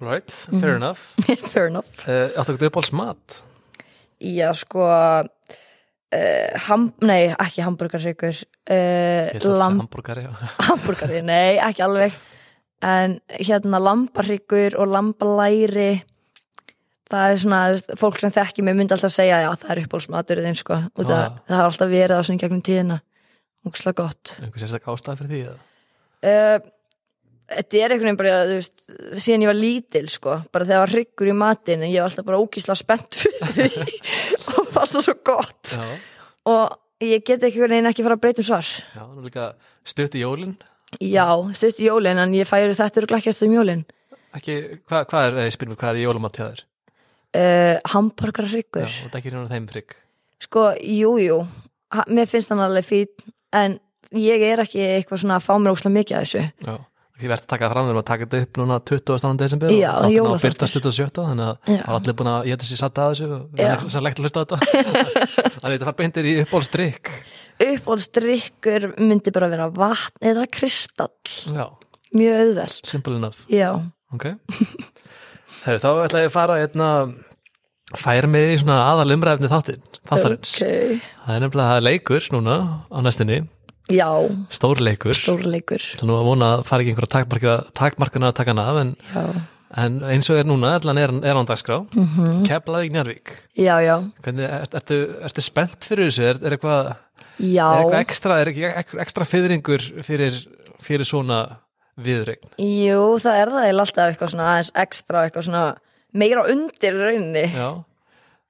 [0.00, 0.60] Right, Mhm.
[0.62, 1.00] fair enough
[1.48, 1.88] Fair enough.
[2.04, 3.42] Uh, áttu ekki uppáhalds mat
[4.20, 5.22] Já, sko uh,
[6.66, 10.32] ham, nei, ekki hamburgarryggur ég uh, að lamb hambúrgari já.
[10.68, 12.12] hamburgari, nei, ekki alveg.
[12.84, 16.02] En hérna lambarryggur og lambalæri
[17.08, 17.60] það er svona,
[17.96, 21.36] fólk sem þekki mig myndi alltaf segja, já, það er uppbólsmaturðin sko, og það, Ah.
[21.48, 23.00] það har alltaf verið á svona gegnum tíðina
[23.66, 24.36] úkslega gott.
[24.42, 25.40] Einhver sérstak ástæð fyrir því
[26.26, 26.58] uh,
[27.46, 28.84] þetta er einhvern veginn bara, veist
[29.22, 32.10] síðan ég var lítil, sko, bara þegar það var hryggur í matin en ég var
[32.10, 33.98] alltaf bara ógísla spennt fyrir því.
[34.56, 35.74] Og fannst það svo gott.
[35.76, 35.90] Já,
[36.46, 38.72] og ég get ekki einhvern veginn ekki fara að breyta um svar.
[38.94, 39.50] Já, nú líka
[39.86, 40.56] stutt í jólin.
[41.02, 41.26] Já,
[41.58, 43.84] stutt í jólin, en ég færi þetta eru eftir um jólin.
[44.36, 46.64] Ekki, hvað hva er, eh, spyrum við, hvað er jólamat hjá þér?
[47.36, 49.96] Uh, hamburgar já, hryggur og það ekki hérna þeim frigg
[50.40, 51.38] sko, jú, jú.
[51.92, 53.78] Ha- mér finnst hann alveg fín en
[54.16, 56.74] ég er ekki eitthvað svona að fá mér óslega mikið að þessu já,
[57.16, 59.36] ekki verðt að taka það fram við erum að taka þetta upp núna 20.
[59.42, 60.46] desember Já, og þáttin á jólaþáttur.
[60.50, 61.24] byrtast 27.
[61.30, 63.70] þannig að það er allir búin að ég þessi satt að þessu og Já.
[63.86, 64.58] það er legt að hlusta á þetta
[65.60, 67.12] þannig að þetta fara beintir í uppbólstrykk
[67.66, 71.14] uppáhaldsdrykkur myndi bara vera vatn eða kristall
[71.56, 71.66] já,
[72.12, 73.70] mjög auðvelt simple enough já,
[74.12, 74.26] ok
[75.66, 76.88] Heri, þá ætla ég að fara hérna
[77.94, 80.56] færa mig í svona aðal umræfni þáttarins.
[80.58, 81.02] Ok.
[81.26, 82.56] Það er nefnilega það er leikur núna
[82.90, 83.42] á næstinni
[83.92, 84.08] já,
[84.50, 85.14] stór leikur.
[85.14, 88.80] Stórleikur Það er nú að vona að fara ekki einhverja takmarkina að taka hana af
[88.82, 88.96] en
[89.76, 91.80] En eins og er núna, allan er, er án dagskrá.
[91.92, 92.46] Mm -hmm.
[92.46, 96.22] Keflavík Njarvík já, já, Hvernig, er, ertu, ertu spennt fyrir þessu?
[96.22, 96.94] Er, er eitthvað
[97.38, 97.74] já.
[97.74, 98.48] er eitthvað ekstra, er
[99.00, 100.46] ekstra fyrringur fyrir,
[100.80, 101.58] fyrir svona
[101.98, 102.48] viðregn?
[102.58, 105.74] Jú, það er það alltaf eitthvað svona aðeins ekstra eitthvað svona
[106.18, 107.68] meira undir rauninni Já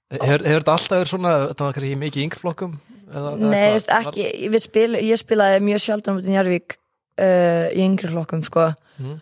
[0.06, 2.74] Hefur, þetta alltaf verið svona, þetta var kannski mikið í yngri flokkum?
[3.10, 4.26] Eða, eða Nei, veist, ekki,
[4.62, 8.68] spil, ég spilaði mjög sjaldan út í Njarvík uh, í yngri flokkum sko.
[9.02, 9.16] Var,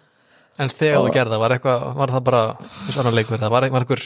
[0.60, 2.42] en þegar Og- þú gerði það, var, eitthvað, var það bara
[2.84, 4.04] eins og annar leikur, það var, einhver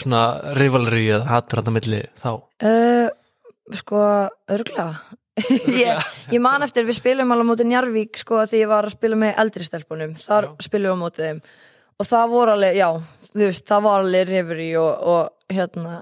[0.00, 0.22] svona
[0.56, 2.30] rivalry eða hattur hann á milli þá?
[2.72, 3.08] uh,
[3.76, 4.00] Sko,
[4.48, 4.88] örglega
[5.84, 9.18] ég, ég man eftir, við spilum alveg mútið Njarvík sko því ég var að spila
[9.20, 10.54] með eldri stelpunum þar Já.
[10.64, 11.42] spilum við á mótið þeim
[11.98, 12.88] og það voru alveg, já,
[13.38, 16.00] þú veist, það var alveg rifri og, og hérna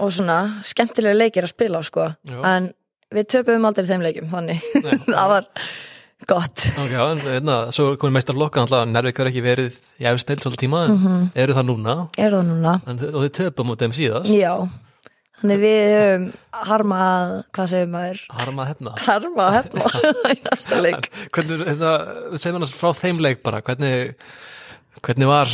[0.00, 2.10] og svona skemmtilega leikir að spila sko.
[2.28, 2.40] Já.
[2.54, 2.70] en
[3.12, 4.60] við töpum aldrei þeim leikum þannig,
[5.10, 5.48] það var
[6.30, 6.66] gott.
[6.78, 10.66] Ok, já, en hérna, svo komið meistar lokka, Nervík er ekki verið í efstild svolítið
[10.66, 11.96] tíma, en eru það núna?
[12.20, 12.76] Er það núna?
[12.86, 14.30] en, og þið töpum út þeim síðast.
[14.32, 14.52] Já,
[15.40, 16.28] þannig við höfum
[16.70, 18.22] harmað, hvað segir maður?
[18.40, 18.94] harma að hefna.
[19.08, 19.90] Harmað hefna
[20.36, 21.10] í næsta leik.
[21.34, 21.92] Hvernig, hérna,
[22.36, 24.14] segjum hann frá þeim leik bara, hvernig
[24.98, 25.52] hvernig var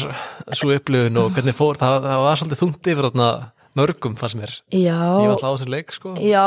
[0.57, 3.29] svo upplifun og hvernig fór, það, það var svolítið þungt yfir þarna
[3.77, 6.15] mörgum fannst mér, ég var Já, alltaf á þessum leik sko.
[6.23, 6.47] Já,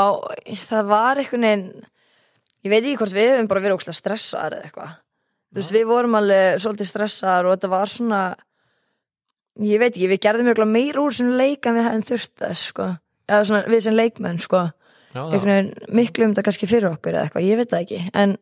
[0.66, 1.66] það var einhvern veginn
[2.64, 4.96] ég veit ekki hvort við höfum bara verið ókslega stressaðar eða eitthvað.
[5.50, 8.20] Þú veist, við vorum alveg svolítið stressaðar og þetta var svona
[9.66, 12.68] ég veit ekki, við gerðum mjög meira úr svona leik en við hefðum þurft þess
[12.70, 12.90] sko.
[13.30, 14.62] Eða svona við sem leikmenn sko.
[15.10, 18.00] Já, einhvern veginn miklu um þetta kannski fyrir okkur eða eitthvað, ég veit það ekki.
[18.14, 18.36] En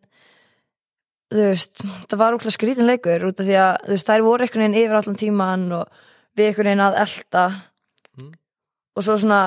[1.29, 4.47] þú veist, það var útla skrítin leikur út af því að þú veist, þær voru
[4.47, 6.05] einhvern veginn yfir allan tíman og
[6.39, 7.49] við einhvern veginn að elta
[8.19, 8.33] Mm.
[8.97, 9.41] og svo svona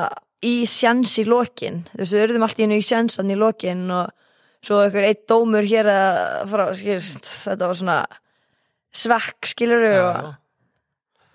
[0.45, 3.81] í sjans í lokin þú veist, við urðum allt í hennu í sjansan í lokin
[3.91, 4.13] og
[4.63, 7.97] svo einhver eitt dómur hér að fara, skilst, þetta var svona
[8.93, 10.31] svekk, skilur já, og, já.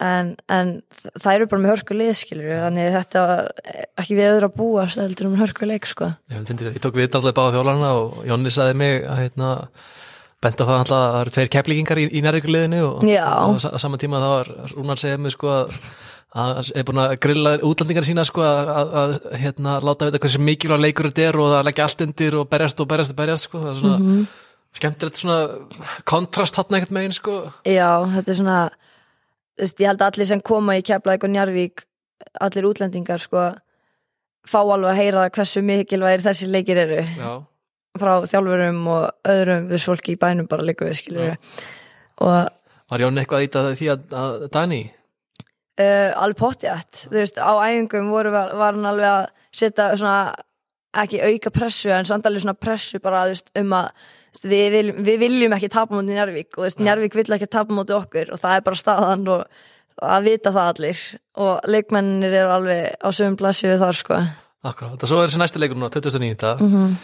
[0.06, 0.72] en, en
[1.16, 3.52] það eru bara með hörku lið, skilur þannig þetta var
[4.00, 7.36] ekki við öðru að búast heldur um hörku leik, sko Ég, ég tók við alltaf
[7.36, 9.52] báða þjólarna og Jónni sagði mig að hérna,
[10.46, 14.22] benda það alltaf að það eru tveir keflingingar í, í nærvíkuliðinu og, á sama tíma
[14.22, 15.80] þá var Rúnar segja mig sko að
[16.36, 20.40] að er búin að grilla útlandingar sína sko að, að, að hérna, láta vita hversu
[20.44, 23.46] mikilvæg leikur þetta er og að leggja allt undir og berjast og berjast og berjast
[23.48, 23.60] sko.
[23.62, 24.26] Það er svona Mhm.
[24.76, 25.38] skemmtilegt svona
[26.04, 27.36] kontrast hann ekkert megin sko.
[27.64, 28.58] Já, þetta er svona
[29.56, 31.84] þú veist, ég held að allir sem koma í Keflavík og Njarvík
[32.44, 33.46] allir útlendingar sko
[34.46, 37.00] fá alveg að heyra hversu mikilvægir þessi leikir eru.
[37.16, 37.32] Já,
[38.00, 41.36] frá þjálfurum og öðrum við fólki í bænum bara líka við skilur
[42.24, 42.48] og
[42.90, 44.82] var Jónni eitthvað að íta því að, að Dani?
[45.76, 47.00] Uh, alveg pottjætt.
[47.10, 49.24] Þú veist, á æfingum voru, var hann alveg að
[49.56, 50.20] setja svona
[50.96, 53.90] ekki auka pressu en samt alveg svona pressu bara veist, um að
[54.30, 57.76] veist, við viljum, við viljum ekki tapa mútið Njarvík og veist, Njarvík vill ekki tapa
[57.76, 59.44] mútið okkur og það er bara staðan og
[60.16, 61.02] að vita það allir.
[61.42, 64.22] Og leikmennir eru alveg á sögum blasju við þar sko.
[64.66, 66.54] Akkurát, og svo er þessi næsti leikur núna 2009.
[66.60, 66.96] Mm -hmm.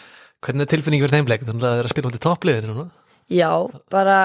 [0.42, 2.88] Hvernig er tilfinning fyrir þeim leik þannig að það er að spila í toppliðinu núna.
[3.32, 3.52] Já,
[3.92, 4.18] bara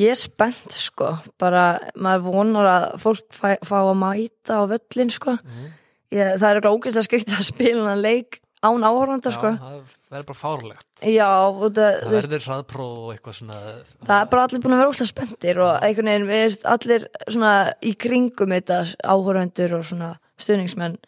[0.00, 1.14] ég er spennt sko.
[1.40, 5.36] Bara maður vonar að fólk fæ, fá að mæta á völlin sko.
[6.12, 9.52] Ég, það er eitthvað ógeðslega skrikt að spila leik án áhorfanda sko.
[9.56, 13.60] Já, það er bara fárlegt Já, það, það verður hraðpróf og eitthvað svona.
[14.06, 17.08] Það er bara allir búin að vera óslega spenntir og einhvern veginn, við veist, allir
[17.26, 21.00] svona í kringum þetta áhorfandur og svona stuðningsmenn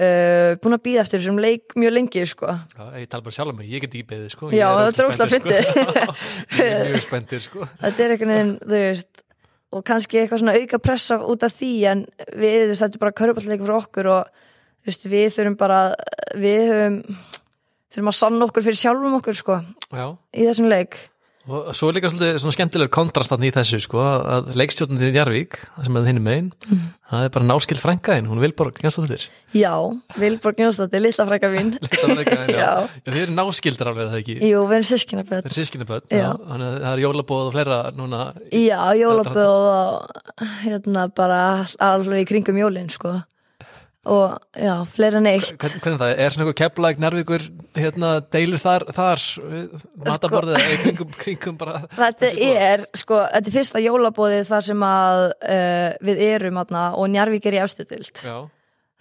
[0.00, 2.56] uh, búin að býða eftir þessum leik mjög lengi sko.
[2.74, 4.52] Já, ég tala bara sjálf um mig, ég get ekki beðið sko.
[4.56, 6.14] Já, þetta er spenntur, sko.
[6.60, 7.68] Ég er mjög spenntur sko.
[7.84, 9.26] Þetta er einhvern veginn, þú veist
[9.70, 12.00] og kannski eitthvað svona auka pressa út af því en
[12.34, 14.40] við, þú veist, þetta er bara körpalleikur fyrir okkur og
[14.80, 15.80] þú veist, við þurfum bara
[16.40, 16.96] við höfum
[17.90, 19.60] þurfum að sanna okkur fyrir sjálfum okkur sko
[19.94, 20.98] Já, í þessum leik
[21.50, 25.56] og svo er líka svolítið svona skemmtilegur kontrastan í þessu sko að leikstjórnir í Jarvík
[25.82, 26.82] sem er þinn megin, Mm.
[27.10, 29.24] það er bara náskild frænkaðin, hún vil bara gænst á þér
[29.58, 29.72] Já,
[30.16, 31.72] Vilborg Jónsdóttir, litla frækka mín.
[31.90, 32.70] Já, Já.
[33.08, 34.36] þið eru náskildar alveg það ekki?
[34.46, 36.28] Jú, við erum sískina Það er sískinaböld, Já.
[36.38, 38.20] þannig að það er jólabóð og fleira núna
[38.54, 41.40] Já, jólaböð og hérna bara
[41.80, 43.16] alveg í kringum jólin sko
[44.10, 45.52] og já, fleira en eitt.
[45.54, 46.34] Hvern, hvernig það, er?
[46.34, 47.44] Svona eitthvað keflag, nærvíkur
[47.78, 49.26] hérna, deilur þar, þar
[50.06, 55.26] mataborðið í kringum, kringum bara Þetta er, sko, þetta er fyrsta jólabóðið þar sem að
[55.26, 58.38] uh, við erum atna, og Njarvík er í Já,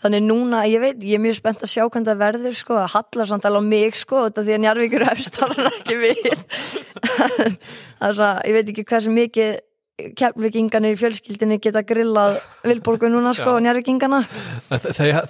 [0.04, 2.94] þannig núna, ég veit, ég er mjög spennt að sjá hvernig það verður, sko, að
[2.96, 6.22] hallar samt alveg á mig, sko, þetta því að Njarvík eru efstáran ekki við.
[8.00, 9.58] Er svona, ég veit ekki hversu mikið
[10.20, 13.58] keflvikingarnir í fjölskyldinni geta grillað Vilborgu núna, sko, Já.
[13.58, 13.64] og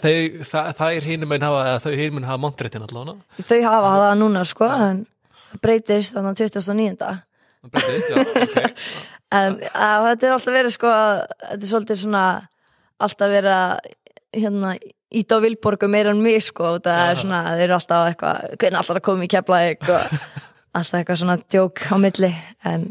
[0.04, 3.18] þeir, það, er hinum einn hafa, þau hinum einn hafa montréttin allavega.
[3.40, 5.02] Þau hafa það núna, sko en
[5.50, 7.00] það breytist þannig að 2009
[7.60, 8.84] Það breytist, já, ok.
[9.40, 10.92] En að, þetta er alltaf verið sko
[11.44, 12.24] þetta er svolítið svona
[13.00, 13.92] alltaf verið að
[14.40, 14.72] hérna
[15.10, 18.80] ít á vilborgu meira en mig sko það er svona, þeir eru alltaf eitthvað hvernig
[18.80, 20.16] alltaf að koma í keflaðik og
[20.80, 22.32] alltaf eitthvað svona djók á milli
[22.72, 22.88] en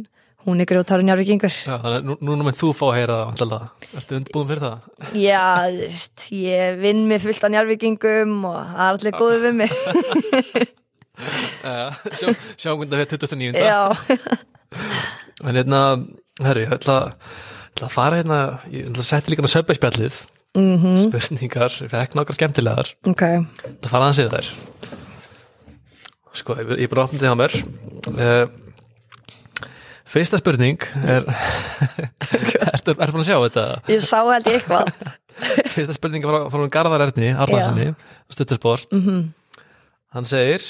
[0.48, 3.68] hún er þannig að nú, núna með þú fá að heyra það.
[4.00, 4.88] Ertu undirbúin fyrir það?
[5.20, 5.44] Já,
[5.76, 10.74] veist, ég vinn mig fullt af njárvíkingum og það er allir góðið við mig
[11.18, 13.58] Uh, sjá, sjá hvernig það fyrir 2009.
[13.58, 13.80] Já,
[15.48, 15.80] En hérna,
[16.42, 16.98] herri, ég ætla,
[17.78, 18.38] að fara hérna,
[18.72, 20.16] ég ætla að setja líka með söpbæspjallið,
[20.58, 24.48] mhm, spurningar, ég fekk nokkar skemmtilegar, ok það fara aðeins yfir þær.
[26.38, 27.54] Sko, ég er bara opnið á mér.
[30.08, 31.26] Fyrsta spurning er,
[32.72, 33.64] ertu, ertu búin að sjá þetta?
[33.92, 34.92] Ég sá held ég eitthvað
[35.74, 37.90] Fyrsta spurning er frá, hún Garðar Erni, Arnarsinni,
[38.32, 38.88] stuttarsport.
[38.96, 39.26] Mhm.
[40.16, 40.64] Hann segir,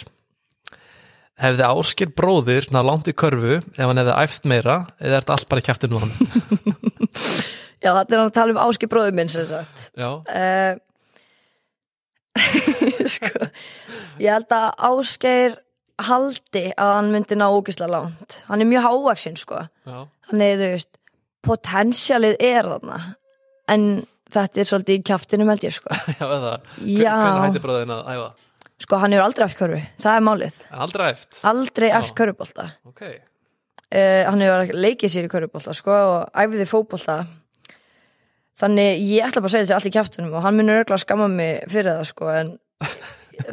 [1.39, 5.36] hefði Áskir bróðir náð langt í körfu ef hann hefði æft meira eða er þetta
[5.36, 6.12] allt bara í kæftinu hann?
[7.78, 10.74] Já, þetta er hann að tala um áski bróður minn sem sagt Já, uh,
[13.14, 13.49] sko,
[14.18, 15.57] ég held að Ásgeir
[16.07, 18.42] haldi að hann myndi ná ógislega langt.
[18.49, 19.64] Hann er mjög hávaksinn sko.
[19.88, 19.99] Já,
[20.30, 20.92] hann er þú veist
[21.46, 22.99] potentialið er þarna.
[23.68, 23.88] En
[24.34, 25.94] þetta er svolítið í kjaftinum held ég sko.
[26.18, 26.53] Já, eða.
[26.78, 28.28] Hvernig hætti bróðin að æfa?
[28.78, 30.59] sko hann hefur aldrei eftir körfu, það er málið.
[30.84, 31.40] Aldrei æft?
[31.51, 32.68] aldrei eftir körfubolta.
[32.86, 37.18] Ok, uh, hann hefur leikið sér í körfubolta sko og æfiði fótbolta.
[38.59, 41.28] Þannig ég ætla bara að segja þessi allt í kjaftunum og hann munur örgulega skamma
[41.30, 42.55] mig fyrir það sko en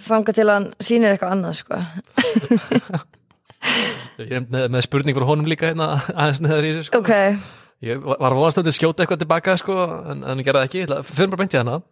[0.05, 1.81] þanga til hann sýnir eitthvað annað sko.
[4.21, 7.01] Ég er með, með spurning frá honum líka hérna aðeins neðar í þessu sko.
[7.01, 7.13] ok,
[7.85, 9.75] Ég var var vonast að þetta skjóta eitthvað tilbaka sko,
[10.13, 11.81] en, en það ekki, fyrir bara beint í hana.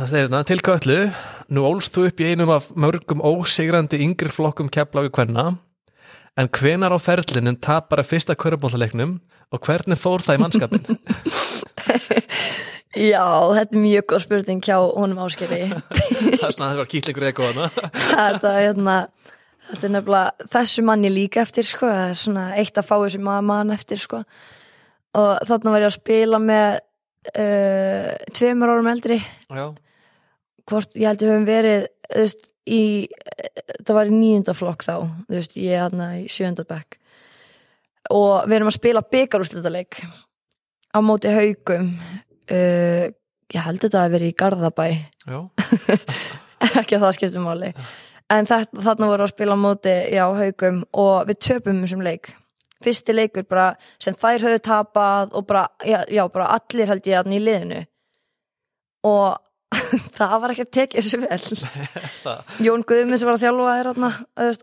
[0.00, 0.98] Það segir hérna, til köllu
[1.52, 5.58] nú ólst þú upp í einum af mörgum ósigrandi yngri flokkum keflagu kvenna.
[6.40, 9.18] En hvenar á ferlinum tapar að fyrsta körubóltaleiknum
[9.50, 10.86] og hvernig fór það í mannskapin?
[12.96, 16.90] já, þetta er mjög góð spurning hjá honum áskeri það er svona að það var
[16.94, 17.60] kýtlingur eitthvað
[18.20, 18.96] þetta, hérna,
[19.70, 24.00] þetta er nefnilega þessu manni líka eftir sko, svona eitt að fá þessu mann eftir
[24.00, 24.22] sko.
[25.18, 26.68] Og þarna var ég að spila með
[27.34, 29.18] uh, tveimur árum eldri.
[29.50, 29.64] Já,
[30.70, 31.84] hvort ég held að við höfum verið
[32.14, 32.82] veist, í,
[33.82, 34.96] það var í nýjunda flokk þá,
[35.30, 36.98] veist, ég er hérna í sjönda bekk.
[38.14, 40.00] Og við erum að spila byggarúslitaleik
[40.90, 41.92] á móti haugum
[42.50, 43.06] uh,
[43.50, 44.86] ég held þetta að verið í Garðabæ.
[46.80, 47.72] Ekki að það skiptum máli.
[48.30, 52.34] En þetta, þarna voru að spila móti já, haugum og við töpum þessum leik.
[52.80, 57.20] Fyrsti leikur bara sem þær höfðu tapað og bara, já, já bara allir held ég
[57.20, 57.80] að í liðinu.
[59.08, 59.40] Og
[60.18, 62.04] það var ekki að tekið þessu vel.
[62.66, 64.12] Jón Guðmunds var að þjálfa þér hérna,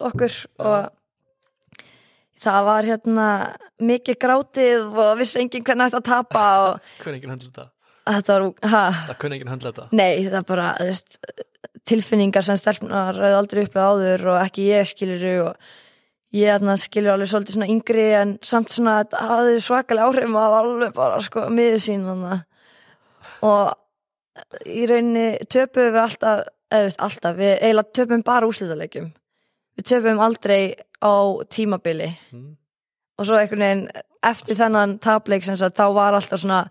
[0.10, 0.94] okkur og
[2.42, 3.30] það var hérna
[3.84, 7.66] mikið grátið og vissi enginn hvernig ætti að tapa og kunni enginn höndla þetta
[8.16, 11.18] þetta var, ha, það kunni enginn höndla þetta nei það er bara öðvist,
[11.88, 15.70] tilfinningar sem stelpnar rauð aldrei upplega áður og ekki ég skilur og
[16.36, 20.54] ég hérna, skilur alveg svolítið svona yngri en samt svona þetta hafði svakalega áhrif maður
[20.56, 22.40] var alveg bara sko miður sín þarna.
[23.48, 23.76] og
[24.68, 29.08] í rauninni töpum við alltaf eða þú veist, alltaf, við eiginlega töpum bara úrslitaleikjum
[29.78, 30.62] við töpum aldrei
[31.00, 31.14] á
[31.48, 32.58] tímabili Mm.
[33.18, 33.88] og svo einhvern veginn
[34.28, 36.66] eftir þennan tapleik sem sagt, þá var alltaf svona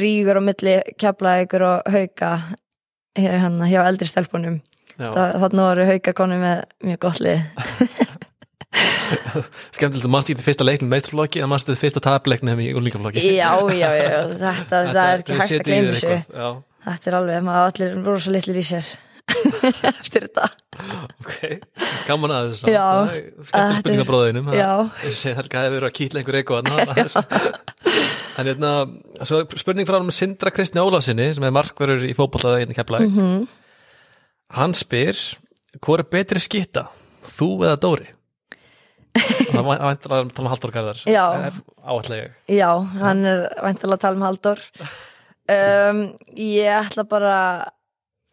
[0.00, 2.30] rígur á milli keflaðigur og hauka
[3.14, 4.60] hjá, hérna, hjá eldri stelpunum.
[4.98, 7.42] Þannig voru haukar konu með mjög gott lið.
[9.74, 13.50] Skemmtilegt að í þetta fyrsta leiknum meisturflokki en í þetta fyrsta tapleiknum í úlíkaflokki já,
[13.70, 16.48] já, já, þetta, það er ekki hægt að gleyma Já,
[16.88, 18.90] þetta er alveg, maður allir rosa litlir í sér
[19.90, 20.46] eftir þetta.
[21.24, 21.36] Ok,
[22.08, 22.72] gaman að þessu.
[22.74, 22.84] Já.
[23.48, 24.70] skemmtileg spurning á bróðinum já,
[25.06, 26.68] ég segi það hefði verið að kýtla einhver eitthvað
[28.38, 28.72] en hérna
[29.60, 32.12] spurning frá hann um Sindra Kristni Ólafsinni sem er markverður í
[32.66, 33.46] einnig keflag Mhm.
[34.58, 35.16] hann spyr
[35.82, 36.88] hvor er betri skitta,
[37.38, 38.10] þú eða Dóri?
[39.14, 41.00] Það var að tala um Halldór Garðar.
[41.86, 42.70] Áallega já,
[43.00, 44.62] hann er væntalega að tala um Halldór.
[45.54, 45.98] Um,
[46.34, 47.36] ég ætla bara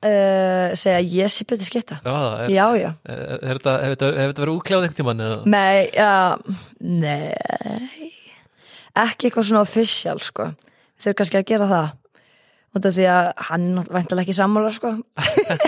[0.07, 1.99] uh, segja ég sé betur skipta.
[2.05, 5.39] Já, er, já, já, þetta, hefur þetta, þetta verið úkljáð einhvern tímann eða?
[5.45, 6.11] nei, já
[6.81, 8.11] nei.
[9.01, 10.51] Ekki eitthvað svona official sko.
[10.51, 11.89] Við þurfum kannski að gera það.
[12.71, 14.89] Út af því að hann væntalega ekki sammála sko.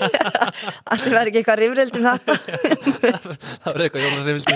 [0.94, 2.34] Allir verður ekki eitthvað rifrild um þetta
[3.64, 4.54] það verið eitthvað Jónas Reyvildi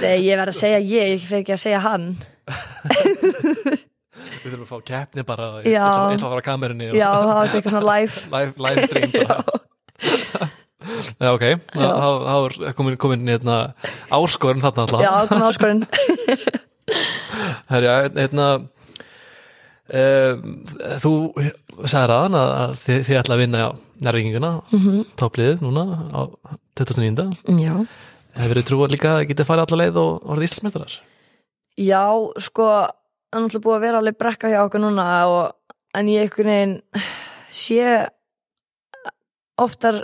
[0.00, 2.06] nei, ég verð að segja ég, ég fyrir ekki að segja hann
[4.30, 7.88] við þurfum að fá keppni bara ætla að fara og já, það var eitthvað svona
[7.90, 9.10] live live, live stream
[11.20, 13.56] Já, ok, þá er komin, komin hérna,
[14.10, 15.84] áskorun þarna alltaf Já, kom áskorinn
[17.70, 18.46] Herja, hérna
[19.92, 20.46] um,
[21.02, 21.12] þú
[21.84, 23.66] sagði aðan að, þið, þið ætla að vinna
[24.00, 25.04] nærvíkinguna, mm -hmm.
[25.20, 26.20] toppliðið núna á
[26.80, 27.74] 2009 Já.
[28.40, 30.98] Hefur þið trúið líka að getið farið alla leið og orðið Íslandsmeistarar?
[31.80, 32.04] Já,
[32.38, 32.88] sko það
[33.30, 36.74] er náttúrulega búið að vera alveg brekka hjá okkur núna og, en ég einhvern veginn
[37.50, 37.84] sé
[39.60, 40.00] oftar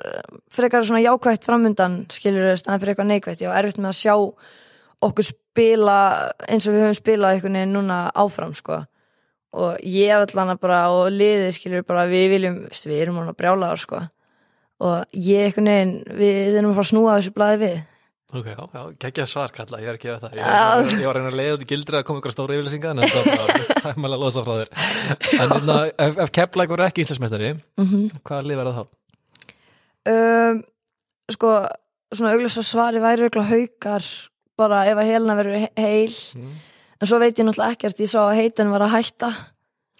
[0.53, 3.43] frekar svona jákvætt framundan skilur þess, en fyrir eitthvað neikvætt.
[3.43, 4.15] Ég var erfitt með að sjá
[5.07, 5.97] okkur spila
[6.47, 8.83] eins og við höfum spilað einhvern veginn núna áfram sko.
[9.57, 13.39] Og ég er allan að bara og liðið skilur bara við viljum, við erum alveg
[13.41, 14.03] brjálaðar sko.
[14.85, 17.79] Og ég einhvern veginn við erum að fara að snúa þessu blaði við
[18.37, 20.35] Ok, já, já, geggja svar kalla, ég er ekki við það.
[20.37, 22.57] Ég, ég, ég var að reyna að leiða út í gildri að koma ykkur stóra
[22.57, 24.73] yfirlýsinga en það er mæla að losa frá þér.
[25.39, 25.77] En hérna,
[26.07, 28.21] ef, ef Keflæk voru ekki Íslandsmeistari mm -hmm.
[28.27, 28.85] hvaða lið verða þá?
[30.13, 30.63] um,
[31.33, 31.53] sko
[32.15, 34.09] svona augljósa svari væri augljósa haukar
[34.57, 36.17] bara ef að helna verður he- heil.
[36.37, 36.55] Mm.
[37.01, 39.31] en svo veit ég náttúrulega ekkert ég sá að heitin var að hætta.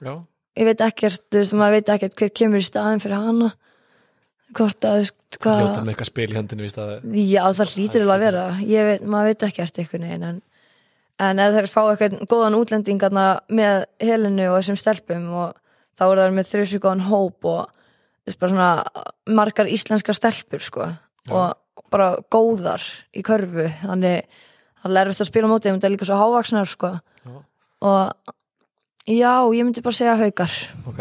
[0.01, 0.15] Já,
[0.57, 3.55] ég veit ekkert, þú veist, maður veit ekkert hver kemur í staðin fyrir hana
[4.55, 6.67] hvort að, veist, hljóta hvað með eitthvað spil í hendinu
[7.27, 8.45] já, það hlýtur eiginlega að vera.
[8.63, 10.43] ég veit, maður veit ekkert einhvern veginn en,
[11.27, 15.57] en ef þeir fá eitthvað góðan útlendingarna með helinu og þessum stelpum og
[15.97, 17.63] þá er það með þrjusu góðan hóp og
[18.27, 18.71] veist, bara svona
[19.39, 20.91] margar íslenskar stelpur, sko
[21.27, 22.83] og bara góðar
[23.17, 23.69] í körfu.
[23.83, 24.27] Þannig
[24.83, 26.93] það lærist að spila á móti, það er líka svo hávaksnar, sko.
[27.27, 27.37] Já.
[27.87, 28.35] og
[29.07, 30.59] já, ég myndi bara segja haukar.
[30.87, 31.01] Ok,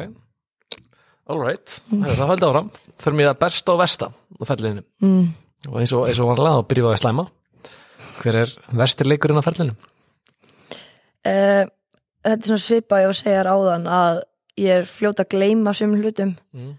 [1.29, 2.69] all right Það höldi áfram,
[3.01, 5.25] fyrir mér að besta og versta á ferlinu mm.
[5.71, 7.25] og eins og, eins og vanlega þá byrjum við að slæma
[8.21, 9.73] Hver er verstir leikurinn á ferlinu?
[11.25, 11.63] Uh,
[12.25, 14.19] þetta er svona svipa ég var að segja þér áðan að
[14.61, 16.75] ég er fljóta að gleyma sumum hlutum Mm.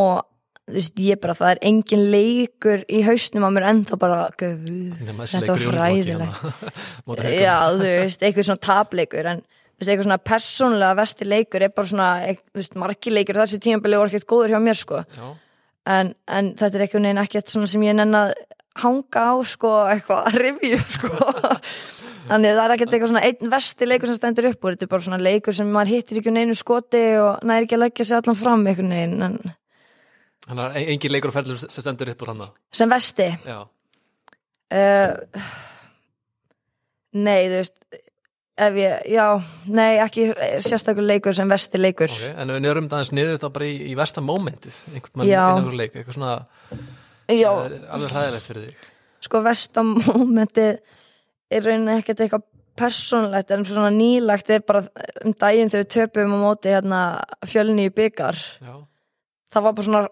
[0.00, 0.22] og
[0.64, 5.42] þú veist, ég bara, það er engin leikur í hausnum á mér ennþá bara þessi
[5.42, 5.76] þetta var
[7.20, 7.34] Haukum.
[7.36, 9.42] já, þú veist, eitthvað svona tapleikur en
[9.84, 12.08] veist, eitthvað svona persónlega vesti leikur er bara svona,
[12.40, 15.02] þú veist, margi leikur þessi tímabili voru ekkert góður hjá mér, sko.
[15.84, 18.32] En, en þetta er eitthvað neina ekkert svona sem ég nenn að
[18.80, 20.34] hanga á sko, eitthvað að
[20.78, 21.10] upp sko.
[22.24, 24.92] Þannig það er ekkert eitthvað svona einn vesti leikur sem stendur upp úr, þetta er
[24.94, 28.16] bara svona leikur sem maður hittir ekki neinu skoti og næri ekki að leggja sig
[28.16, 29.36] allan fram eitthvað neginn en
[30.46, 35.12] þannig að engin leikur á ferlinu sem stendur upp úr hann sem vesti uh,
[37.12, 37.76] nei, þú veist
[38.54, 39.26] ef ég, já,
[39.66, 40.28] nei, ekki
[40.62, 42.12] sérstakur leikur sem vesti leikur.
[42.12, 45.32] Ok, en við njörum það aðeins niður þá bara í, í versta mómentið einhvern mann
[45.34, 46.34] einhver leik, eitthvað svona
[47.34, 48.90] já, alveg hræðilegt fyrir þig.
[49.24, 50.74] Sko versta mómentið
[51.54, 52.48] er rauninni ekkert eitthvað
[52.78, 54.82] persónlegt en svona nýlagt er bara
[55.24, 57.00] um daginn þegar við töpum á móti hérna
[57.46, 58.74] fjölni í byggar Já,
[59.54, 60.02] það var bara svona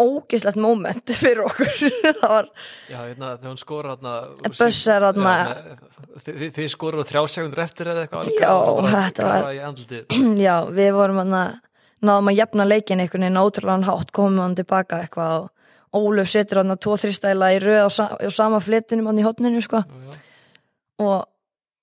[0.00, 1.68] ógislegt móment fyrir okkur.
[2.22, 2.48] Það var,
[2.90, 3.96] já hérna, þegar hún skora
[5.26, 5.50] með-
[6.26, 6.40] þið,
[6.72, 9.48] skorur þrjá segundur eftir eða eitthvað Já, og bara þetta var-
[10.46, 11.42] já, við vorum hérna
[12.02, 15.50] náðum að jafna leikin einhvern veginn ótrúlega hátt komum hann tilbaka eitthvað og
[15.92, 19.60] Óluf setur hann tvo þrýstæla í röð á, sa á sama fletunum hann í hotninu
[19.60, 19.82] sko.
[21.04, 21.26] Og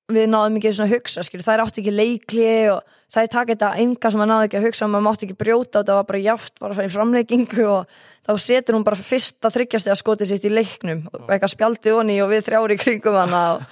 [0.10, 3.70] við náðum ekki svona að hugsa skilur, þær átti ekki leikli og þær taka þetta
[3.84, 6.22] enga sem maður náði ekki að hugsa maður mátti ekki brjóta og það var bara
[6.24, 7.94] jáft bara að fara í framleikingu og
[8.30, 12.18] þá setur hún bara fyrsta þryggjasti að skoti sitt í leiknum og eitthvað spjaldi honi
[12.24, 13.64] og við þrjári kringum hana og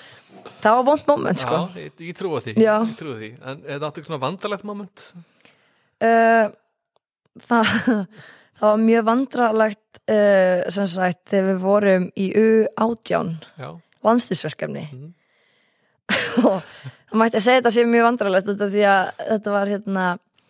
[0.63, 2.75] það var vond moment sko Já, ég, ég trúa því, Já.
[2.88, 5.05] ég trúa því En er það áttu svona vandalegt moment?
[6.01, 6.47] uh,
[7.47, 7.71] það,
[8.57, 13.69] það var mjög vandralegt uh, sem sagt þegar við vorum í U18 Já,
[14.07, 15.13] landslisverkefni Mhm.
[16.14, 20.08] Það mætti að segja þetta sé mjög vandralegt því að þetta var hérna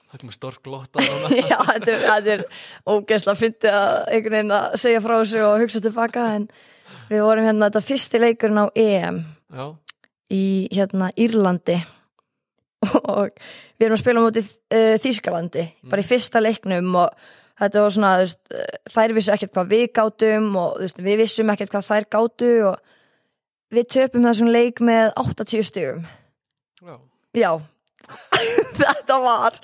[0.08, 1.04] það komið stork glotta
[1.52, 2.46] já, þetta er, þetta er
[2.88, 6.48] ógeðslega að fyndi að einhvern veginn að segja frá þessu og hugsa tilbaka en
[7.10, 9.66] við vorum hérna, þetta fyrsti leikurinn á EM Já,
[10.34, 11.78] í hérna Írlandi.
[13.08, 13.34] Og
[13.80, 17.96] við erum að spila á móti uh, Þýskalandi, bara í fyrsta leiknum og þetta var
[17.96, 21.54] svona, þú veist, eh, þær vissu ekkert hvað við gátum og þú veist, við vissum
[21.54, 22.97] ekkert hvað þær gátu og
[23.74, 26.06] við töpum þessum leik með 80 stugum
[26.82, 26.96] já,
[27.38, 27.52] Já,
[28.82, 29.58] þetta var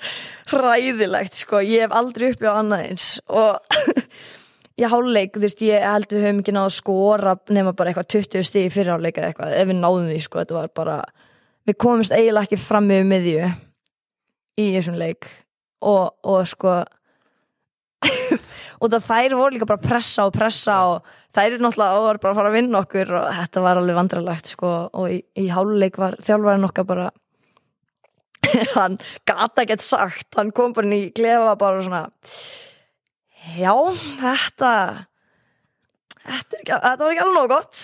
[0.52, 3.78] hræðilegt sko, ég hef aldrei upplifað annað eins og
[4.80, 8.10] ég háluleik, þú veist, ég held við höfum ekki náð að skora nema bara eitthvað
[8.16, 10.98] 20 stig í fyrra áleika eitthvað, ef við náðum því sko, þetta var bara,
[11.64, 13.52] við komumst eiginlega ekki fram með miðju
[14.60, 15.30] í þessum leik
[15.84, 16.82] og, og sko
[18.80, 22.06] og það þær voru líka bara að pressa og pressa og þær eru náttúrulega og
[22.08, 24.72] voru bara að fara að vinna okkur og þetta var alveg vandralegt sko.
[24.94, 27.08] Og í, í háluleik var þjálfarinn okkar bara
[28.76, 30.28] hann gata ekkert sagt.
[30.38, 32.04] Hann kom bara inn í klefa bara svona
[33.58, 33.74] já,
[34.20, 34.70] þetta
[36.24, 37.78] þetta, var ekki alveg nóg gott.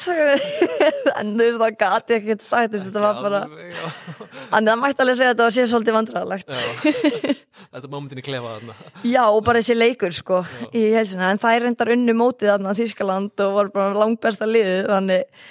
[1.21, 3.87] En þú veist það gati ekki sagt þess, þetta var bara já.
[4.57, 6.53] en það mætti alveg segja að þetta var sér svolítið vandræðalegt.
[6.55, 7.35] Já.
[7.71, 8.75] Þetta er momentin í klefa þarna.
[9.07, 10.41] Já, og bara þessi leikur sko
[10.75, 14.89] í helsina, en það er reyndar unnu mótið þarna Þískaland og var bara langbesta liðið
[14.89, 15.45] þannig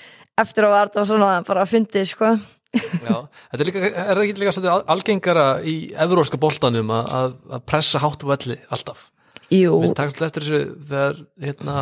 [0.43, 2.33] eftir að var þetta svona bara að fyndi sko.
[2.75, 3.15] Já,
[3.53, 5.77] þetta er líka, er það ekki líka algengara í
[6.07, 9.07] evróska boltanum að, að, að pressa hátt á velli alltaf
[9.49, 11.75] Við takkum eftir þessu þegar hérna,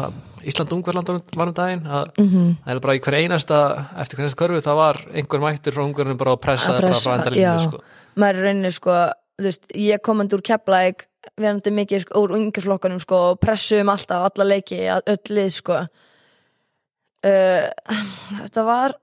[0.48, 2.56] Ísland Ungverland var um daginn að Mhm.
[2.66, 3.58] það er bara í hver einasta
[4.00, 6.94] eftir hver einasta körfu það var einhver mættur frá Ungverðinu bara að pressa, Að bara
[6.94, 7.60] frá endalínu já.
[7.68, 7.82] sko.
[8.16, 8.92] maður er rauninni sko
[9.38, 11.06] þú veist, ég komandi úr Keflæk
[11.38, 15.74] verandi mikið sko, úr yngjaflokkanum sko og pressuðum alltaf alla leiki að öll lið sko
[17.28, 17.68] uh,
[18.44, 18.96] þetta var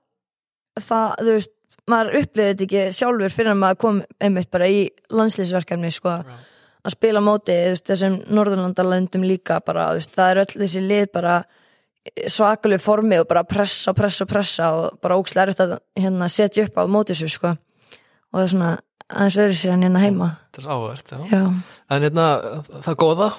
[0.81, 1.51] það, þú veist
[1.87, 6.35] maður upplýði þetta ekki sjálfur fyrir að maður kom einmitt bara í landslýsverkefni sko Já.
[6.85, 11.35] Að spila móti veist, þessum Norðurlandalöndum líka bara, veist, það er öll þessi lið bara
[12.29, 16.77] svakalega formi og bara pressa, pressa, pressa og bara ókslega erfitt að hérna, setja upp
[16.77, 18.71] á móti þessu sko og það er svona
[19.05, 21.19] aðeins öðru sér en hérna heima Þetta er áhvert, já.
[21.33, 21.43] já.
[21.89, 22.25] En hérna,
[22.85, 23.29] það góða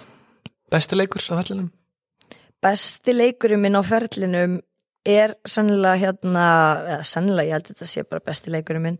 [0.73, 1.71] besti leikur á ferlinum
[2.65, 4.59] besti leikurinn minn á ferlinum
[5.07, 6.47] er sennilega hérna
[6.97, 8.99] eða sennilega, ég held að þetta sé bara besti leikurinn minn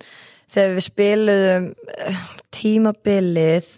[0.53, 1.69] þegar við spiluðum
[1.99, 2.21] eh,
[2.55, 3.73] tímabilið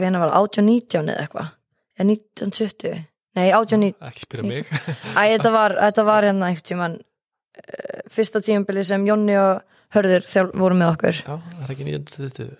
[0.00, 1.52] hvena var 18-19 eða eitthvað?
[1.98, 3.02] Eða 1920
[3.38, 4.72] nei 18-19 Ekki spyrja mig.
[5.18, 10.22] Æ, þetta var, þetta var hérna einhvern tímann uh, fyrsta tímabilið sem Jonni og Hörður
[10.22, 11.16] þjálf voru með okkur.
[11.18, 12.50] Já, það er ekki 1920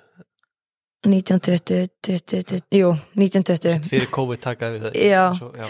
[1.06, 4.96] 1920, 20, 20, jú, 1920 Fyrir COVID takaði við það.
[5.08, 5.22] Já.
[5.38, 5.68] Svo, já.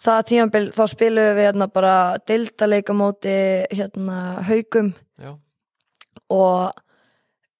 [0.00, 1.96] það tímabil þá spilum við hérna bara
[2.30, 3.34] deildaleika móti
[3.68, 5.34] hérna haugum Já.
[6.32, 6.80] og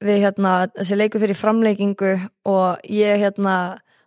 [0.01, 2.15] við hérna þessi leiku fyrir framleikingu
[2.49, 3.57] og ég hérna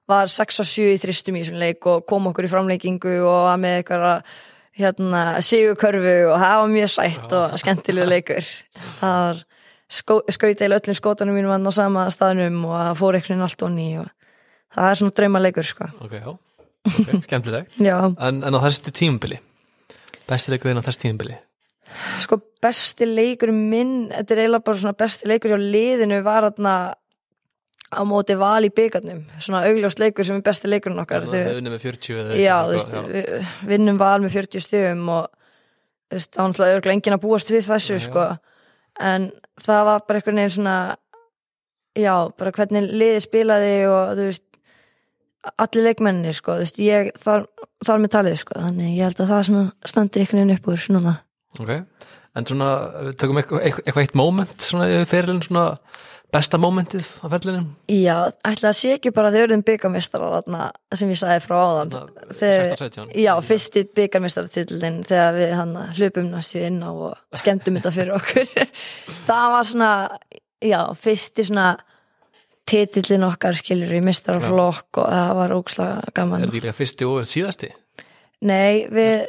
[0.10, 3.48] var 6 og 7 í þristum í þessum leik og kom okkur í framleikingu og
[3.48, 4.34] var með eitthvað
[4.80, 8.50] hérna sigurkörfu og það var mjög sætt og skemmtilega leikur.
[9.00, 9.44] Það var
[9.88, 13.66] skó, skaut eða öllum skótanum mínum hann á sama staðnum og það fór veginn allt
[13.68, 14.10] onni og
[14.74, 15.90] það er svona drauma leikur sko.
[16.02, 16.34] Ok, já.
[16.84, 17.78] Okay, Skemmtilegt.
[17.88, 17.96] Já.
[18.20, 19.38] En, en á þessi tímubili
[20.28, 21.38] Besti leikur þinn á þessi tímubili
[22.24, 26.76] sko besti leikur minn þetta er eiginlega bara svona besti leikur hjá liðinu var þarna
[27.94, 31.66] á móti val í byggarnum svona augljóst leikur sem er besti leikurinn okkar Þau, hefði
[31.68, 35.30] með 40 eða já, veist, við vinnum val með 40 stöðum og
[36.14, 38.06] það var náttúrulega örgulega enginn að búast við þessu Já, já.
[38.08, 38.26] sko.
[39.02, 39.30] En
[39.62, 40.78] það var bara einhvern veginn svona
[41.98, 44.46] já, bara hvernig liði spilaði og þú veist
[45.60, 47.48] allir leikmennir sko, þú veist, ég þar,
[47.84, 50.86] þar með talið sko, þannig ég held að það sem standi einhvern veginn upp úr
[50.96, 51.16] núna
[51.62, 51.70] Ok,
[52.34, 52.70] en svona
[53.10, 55.68] við tökum eitthvað, eitthvað eitt moment svona í ferilin svona
[56.34, 57.68] besta momentið á ferlinum?
[57.94, 58.16] Já,
[58.50, 60.64] ætla að sé ekki bara þau eruðum byggarmestrar þarna
[60.98, 61.92] sem ég sagði frá áðan.
[62.40, 63.12] Þegar- 16-17.
[63.22, 68.50] Já, fyrsti byggarmestartitillin þegar við hann hlupum næstu inn á og skemmtum þetta fyrir okkur.
[69.30, 69.92] Það var svona,
[70.66, 71.68] já, fyrsti svona
[72.66, 76.44] titillin okkar skilur í mestaraflokk og það var Er gaman.
[76.48, 77.70] Þetta líka fyrsti og síðasti?
[78.42, 79.28] Nei, við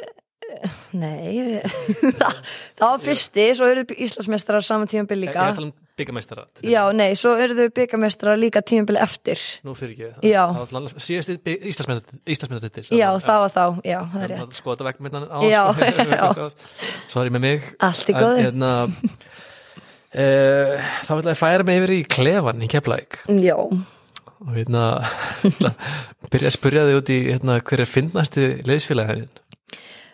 [0.95, 1.61] Nei,
[2.19, 6.43] það, var fyrsti, svo eruðu Íslandsmestrar saman tímabil Ég er líka að tala um byggameistara
[6.67, 9.39] Já, nei, svo eruðu byggarmestrar líka tímabil eftir.
[9.63, 10.29] Nú fyrir ekki.
[10.31, 10.41] Já.
[10.51, 14.59] Það var alltaf síðasti Íslandsmyndartitil Já, það var þá, já, það er rétt.
[14.59, 15.61] Sko þetta vekk myndan á Já,
[16.35, 16.49] sko.
[17.15, 17.69] Sorry með mig.
[17.87, 18.43] Allt í En, góðu.
[18.43, 18.71] hérna,
[20.15, 24.83] uh, Þá vil ég færa mig yfir í klefan í Keflæk Já, og hérna
[26.31, 29.29] byrja að spyrja þig út í hérna, hver er fyndnasti leiðsfélagin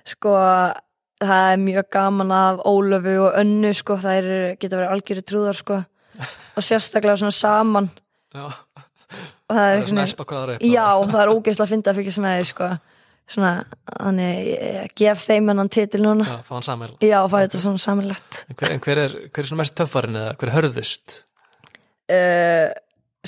[0.07, 0.35] sko
[1.21, 4.29] það er mjög gaman af Ólöfu og Önnu sko, það er,
[4.61, 5.81] geta verið algjöru trúðar sko.
[6.57, 7.89] Og sérstaklega svona saman.
[8.35, 11.67] Já, og það er er svona veginn espa hvað það er Já, það er ógeðslega
[11.67, 12.69] að finna að fylgjast með því sko.
[13.31, 13.51] Svona,
[13.87, 16.25] þannig ég gef þeim hennan titil núna.
[16.27, 19.45] Já, fá hann samæl Já, fæ þetta svona samanlegt En hver, en hver er, hver
[19.45, 21.13] er svona mest töffarinn eða hver er hörðust?
[22.11, 22.73] uh,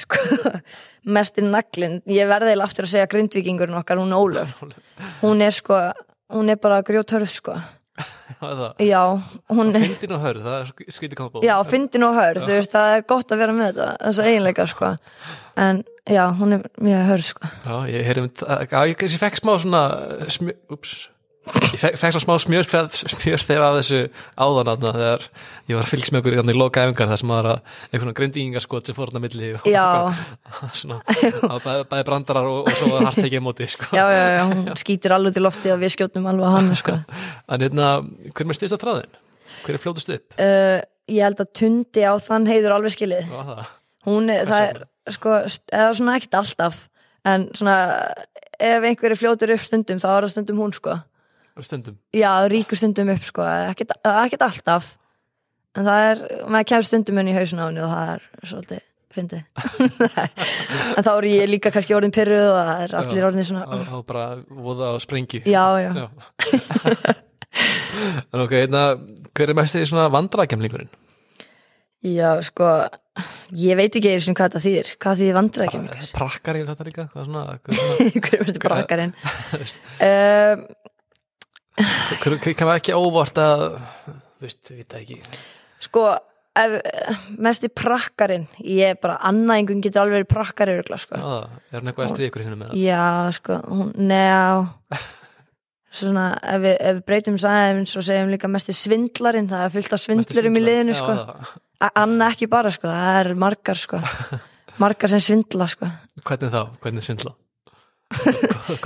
[0.04, 0.18] sko
[1.16, 4.60] mest í naglinn, ég verði eiginlega aftur að segja grindvíkingurinn okkar, hún Ólöf.
[5.22, 5.80] Hún er sko,
[6.34, 7.56] hún er bara grjóthörð sko,
[8.92, 9.02] Já,
[9.54, 12.58] hún er Fyndin og hörð, það er skvítið koma bó Já, fyndin og hörð, þú
[12.58, 14.90] veist, það er gott að vera með þetta, þessa eiginleika, sko.
[15.64, 17.52] En, já, hún er mjög hörð, sko.
[17.68, 19.84] Já, ég mynd, já, ég fekk smá svona
[20.74, 20.96] ups
[21.44, 24.04] ég fekk, svona smá smjörþef af þessu
[24.40, 25.26] áðan aðna þegar
[25.68, 28.98] ég var að fylgst með okkur í loka efingar þar sem var einhvern grindingaskot sem
[28.98, 29.68] fór hann að milli og
[31.66, 33.92] bæði, brandarar og, og svo hart ekki móti sko.
[33.92, 36.98] já, já, já, hún skýtur alveg til lofti og við skjóttum alveg að hann, sko.
[37.52, 37.92] en hérna,
[38.32, 39.20] hver með styrsta þráðin?
[39.64, 40.36] hver er fljótust upp?
[40.40, 40.80] Uh,
[41.12, 43.32] ég held að tundi á þann heiður alveg skilið.
[43.32, 43.64] Það.
[44.08, 44.84] Hún er, það er,
[45.16, 45.40] sko,
[45.72, 46.80] eða svona ekkert alltaf,
[47.28, 47.78] en svona,
[48.58, 50.98] ef einhver er fljótur upp stundum, þá er það stundum hún, sko.
[51.62, 52.00] Stundum.
[52.18, 54.88] Já, ríkur stundum upp sko, ekkert, ekkert alltaf.
[55.78, 58.82] En það er, maður kemur stundum inn í hausin á henni og það er svolítið
[59.14, 59.44] fyndið.
[60.98, 63.84] En þá er ég líka kannski orðin pyrruð og það er allir orðin svona og,
[64.00, 66.08] og bara voða á sprengju já, já, Já.
[68.34, 68.82] en ok, einna,
[69.38, 70.90] hver er mest í svona vandrakemlingurinn?
[72.04, 72.70] já, sko
[73.56, 74.90] ég veit ekki einu sem hvað það þýðir.
[75.06, 77.06] Hvað þýðir vandra ekki mjög Prakkar ég þetta líka?
[77.14, 79.14] Hvað svona, hvað svona hver er brakkarinn
[79.62, 79.78] veist,
[80.10, 80.66] um,
[81.78, 83.66] hver kann ekki óvart að
[84.44, 85.20] veist, veit ekki.
[85.84, 86.06] Sko
[86.60, 86.78] ef,
[87.42, 91.20] mest í prakkarinn ég er bara, annað einhvern getur alveg verið prakkari örgla, sko.
[91.20, 92.80] Er hann eitthvað að stríða ykkur hinn með það?
[92.84, 93.04] Já,
[93.40, 94.64] sko, hún, neá
[95.94, 99.74] Svona, ef við, ef við breytum sæðum svo segjum líka mest í svindlarinn það er
[99.76, 101.14] fullt af svindlurum í liðinu, sko.
[101.86, 104.00] Anna ekki bara, sko, það er margar, sko.
[104.82, 105.92] Margar sem svindla, sko.
[106.26, 106.62] Hvernig þá?
[106.82, 107.36] Hvernig svindla?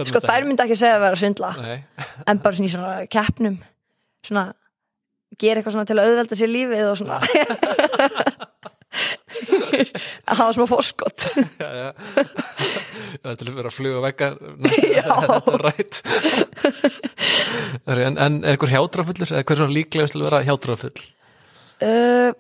[0.08, 1.78] Sko, þær myndi ekki segja að vera að svindla Nei,
[2.30, 3.58] en bara svona í svona keppnum
[4.28, 4.46] svona,
[5.40, 7.18] gera eitthvað svona til að auðvelda sér lífið og svona.
[10.28, 11.26] Að hafa smá fórskott
[11.62, 11.90] já, já.
[13.22, 14.38] Það er til að vera að fluga veggar
[14.72, 16.00] Þetta er rætt.
[17.88, 20.98] En, en er einhver hjátrafullur eða hver er svona líklegast til að vera hjátrafull?
[21.86, 22.32] uh,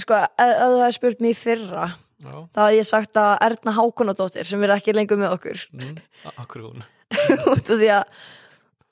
[0.00, 1.88] Sko, ef, ef þú hefði spurt mig í fyrra
[2.20, 5.66] þá hafði ég sagt að Erna Hákonadóttir sem er ekki lengur með okkur.
[5.76, 6.00] Mm,
[6.36, 6.86] akkur hún.
[7.68, 8.04] Því að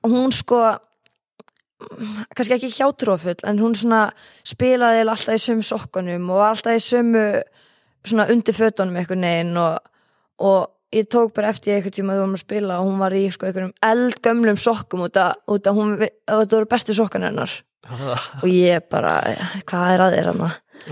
[0.08, 0.62] hún sko
[2.34, 4.08] kannski ekki hjátrúafull en hún svona
[4.46, 7.26] spilaði alltaf í sömu sokkunum og var alltaf í sömu
[8.06, 9.78] svona undir fötunum einhvern veginn og,
[10.42, 13.14] og ég tók bara eftir einhvern tíma að við vorum að spila og hún var
[13.14, 17.58] í sko einhverjum eldgömlum sokkum út af, hún, að þetta voru bestu sokkan hennar.
[18.42, 19.14] Og ég bara,
[19.68, 20.42] hvað er að þér hann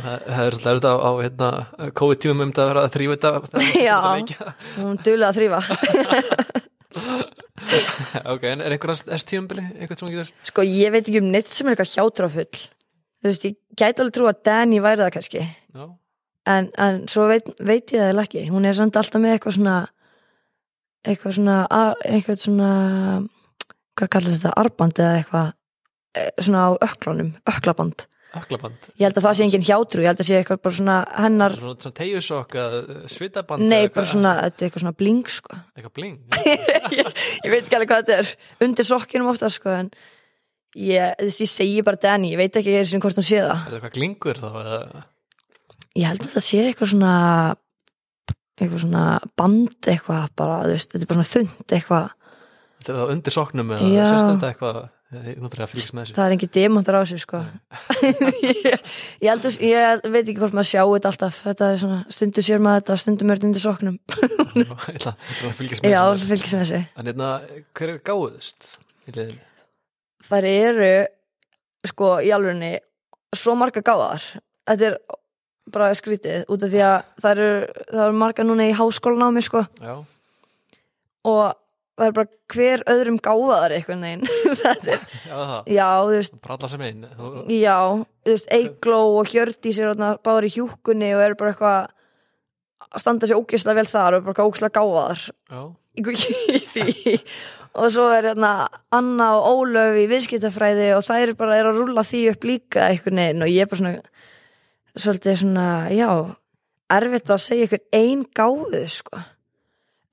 [0.02, 1.48] það er svolítið erfitt á, á hérna,
[1.98, 3.98] COVID-tímum um þetta að þrýfa þetta Já.
[4.76, 5.60] hún duðlega að þrýfa
[8.32, 10.28] Ok, en er einhver S-tímabili einhvern sem getur?
[10.46, 12.60] Sko ég veit ekki um neitt sem er eitthvað hjátrúafull
[13.26, 15.44] þú veist, ég gæti alveg trú að Danny væri það kannski.
[16.46, 18.44] En, en svo veit, veit ég það ekki.
[18.52, 19.76] Hún er samt alltaf með eitthvað svona
[21.06, 21.56] eitthvað svona
[22.06, 22.70] eitthvað svona
[23.96, 25.48] hvað kallast þetta, arband eða eitthvað
[26.18, 30.22] eh, svona á öklunum, öklaband öklaband ég held að það sé engin hjátrú, ég held
[30.22, 32.80] að sé eitthvað bara svona hennar, Svona, svona tegjusokk eða
[33.12, 35.58] svitaband nei eða bara svona þetta er eitthvað svona bling sko.
[35.76, 36.18] Eitthvað bling?
[36.46, 36.66] Ég,
[37.46, 38.32] ég veit ekki alveg hvað þetta er
[38.66, 39.92] undir sokkinum ofta sko en
[40.76, 43.40] ég, þú veist, ég segi bara Danny, ég veit ekki einu sinni hvort hún sé
[43.44, 43.54] það.
[43.54, 45.04] Er það eitthvað glingur þá eða?
[45.96, 47.14] Ég held að það sé eitthvað svona
[48.56, 49.06] eitthvað svona
[49.36, 52.12] band eitthvað bara, þú veist, þetta er bara svona þund eitthvað.
[52.76, 57.20] Þetta er það undir soknum eða sérst þetta eitthvað Það er engin demontar á sig
[57.22, 57.44] sko.
[58.02, 58.72] Ég,
[59.22, 61.38] ég held að ég veit ekki hvort maður sjá þetta alltaf.
[61.46, 64.00] Þetta er svona, stundu sér maður þetta stundu mér undir soknum.
[64.56, 65.12] Já, þessu.
[66.26, 67.30] fylgis með þessi En hérna,
[67.76, 68.72] hver er gáðust
[70.26, 70.90] þær eru
[71.86, 72.72] sko í alvegni
[73.36, 74.24] svo marga gáðar
[74.66, 74.98] þetta er
[75.74, 77.50] bara skrítið út af því að það eru,
[77.90, 79.64] það eru marga núna í háskólanámi sko.
[79.82, 79.94] Já,
[81.26, 81.44] og
[82.04, 85.04] er bara hver öðrum gáðar Þetta er,
[85.72, 87.04] já þú veist Bara alla sem einn
[87.52, 87.78] Já,
[88.26, 91.78] þú veist, Eigló og Hjördís er þarna báður í hjúkunni og eru bara eitthvað
[92.86, 95.24] að standa sér ógeðslega vel þar og eru bara eitthvað ógeðslega gáðar
[96.56, 97.14] í því.
[97.76, 98.50] Og svo er hérna
[98.94, 103.20] Anna og Ólöf í viðskiptafræði og þær bara er að rúlla því upp líka einhvern
[103.20, 103.94] veginn og ég er bara svona
[104.96, 106.08] svolítið svona, já
[106.96, 109.20] erfitt að segja ykkur ein gáðu sko.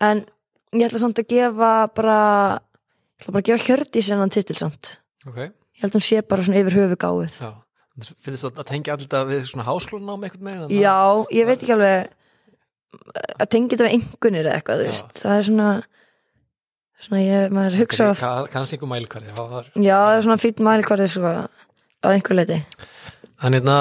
[0.04, 0.24] En
[0.74, 2.18] ég ætla samt að gefa bara
[2.58, 4.98] ég ætla bara að gefa Hjördís hennan titil samt.
[5.28, 5.38] Ok.
[5.38, 7.52] Ég held að hún sé bara svona yfir höfu gáðuð Já,
[8.26, 10.98] finnst það að tengja alltaf við svona háskólanám eitthvað með Já,
[11.34, 12.12] ég veit ekki alveg
[13.42, 14.92] að tengja þetta við einhvernir eða eitthvað, þú Já.
[14.94, 15.70] veist, það er svona
[17.04, 21.34] svona ég, maður hugsa að Kannski einhver mælkvæði Já, það er svona fýtt mælikvarði svo
[21.34, 22.60] á einhver leiti
[23.44, 23.78] En hérna,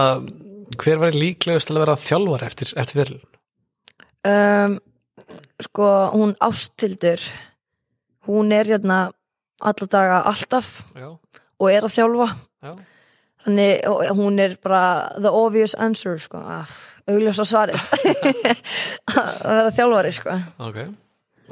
[0.81, 3.21] hver var líklegust að vera þjálfar eftir, eftir fyrir?
[4.27, 4.79] um,
[5.61, 7.21] sko, hún Ástildur
[8.27, 9.11] hún er hérna
[9.63, 11.11] alla daga alltaf Já,
[11.59, 12.29] og er að þjálfa.
[12.63, 12.73] Já,
[13.45, 14.85] þannig hún er bara
[15.19, 16.43] the obvious answer, sko.
[17.11, 17.75] Augljósa svari
[19.17, 20.39] að vera þjálfari, sko.
[20.63, 20.83] Ok.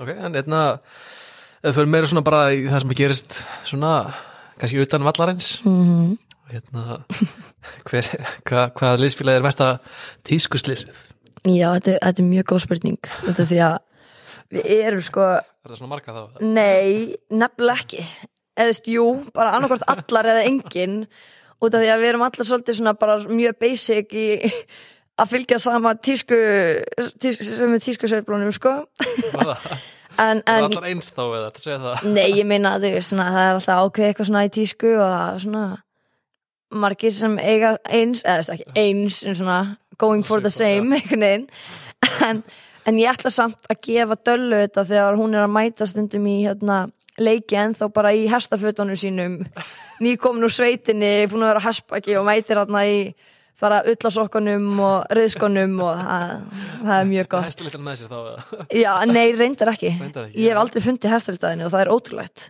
[0.01, 0.65] Ok, en hérna
[1.61, 3.95] ef fyrir meira svona bara í það sem gerist svona,
[4.61, 5.61] kannski utan vallarins.
[5.65, 6.19] Mm -hmm.
[6.55, 7.05] hérna
[7.91, 8.07] hver,
[8.47, 9.79] hva, hvað liðsfélagi er mesta
[10.25, 11.10] tískuslýsið?
[11.49, 13.11] Já, þetta er, þetta er mjög góð spurning.
[13.25, 13.77] Þetta er því að
[14.51, 16.41] við erum sko Er það svona marga þá?
[16.45, 18.07] nei, nefnilega ekki.
[18.61, 19.05] Eða veist, jú,
[19.37, 20.97] bara annarkvort allar eða engin
[21.61, 24.27] út af því að við erum allar svolítið svona bara mjög basic í
[25.21, 26.37] að fylgja sama tísku,
[27.21, 28.75] tísku sem er tískusveiflunum sko.
[29.33, 29.57] Hvaða?
[30.25, 32.09] en, Það er en allar eins þá eða, þetta segja það?
[32.17, 35.65] Nei, ég veist, svona, það er alltaf ákveð eitthvað svona í tísku og svona
[36.71, 39.61] margir sem eiga eins eða þú veist, ekki eins, en svona
[40.01, 41.47] going for the same, einhvern veginn.
[42.25, 42.43] En,
[42.89, 46.39] en ég ætla samt að gefa döllu þetta þegar hún er að mæta stundum í
[46.47, 46.79] hérna,
[47.21, 49.37] leiki en þá bara í hestafötunum sínum.
[50.05, 52.97] Nýkomin úr sveitinni, búin að vera á hestbaki og mætir hérna í
[53.61, 56.33] bara ullasokkunum og riðskonum og það,
[56.81, 59.91] það er mjög gott Hestulítan með sér þá Já, nei, reyndar ekki.
[60.01, 60.61] Reyndar ekki, Ég hef já.
[60.65, 62.47] aldrei fundið hestalitaðinu og það er ótrúlegt.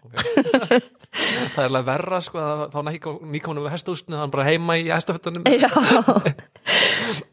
[1.10, 5.70] Það er alveg verra sko þá nýkominum við hestúsinu hann bara heima í hestafötunum Já,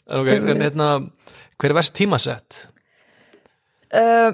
[0.08, 0.88] Ok, en hérna
[1.60, 2.64] hver er vest tímasett?
[3.94, 4.34] uh,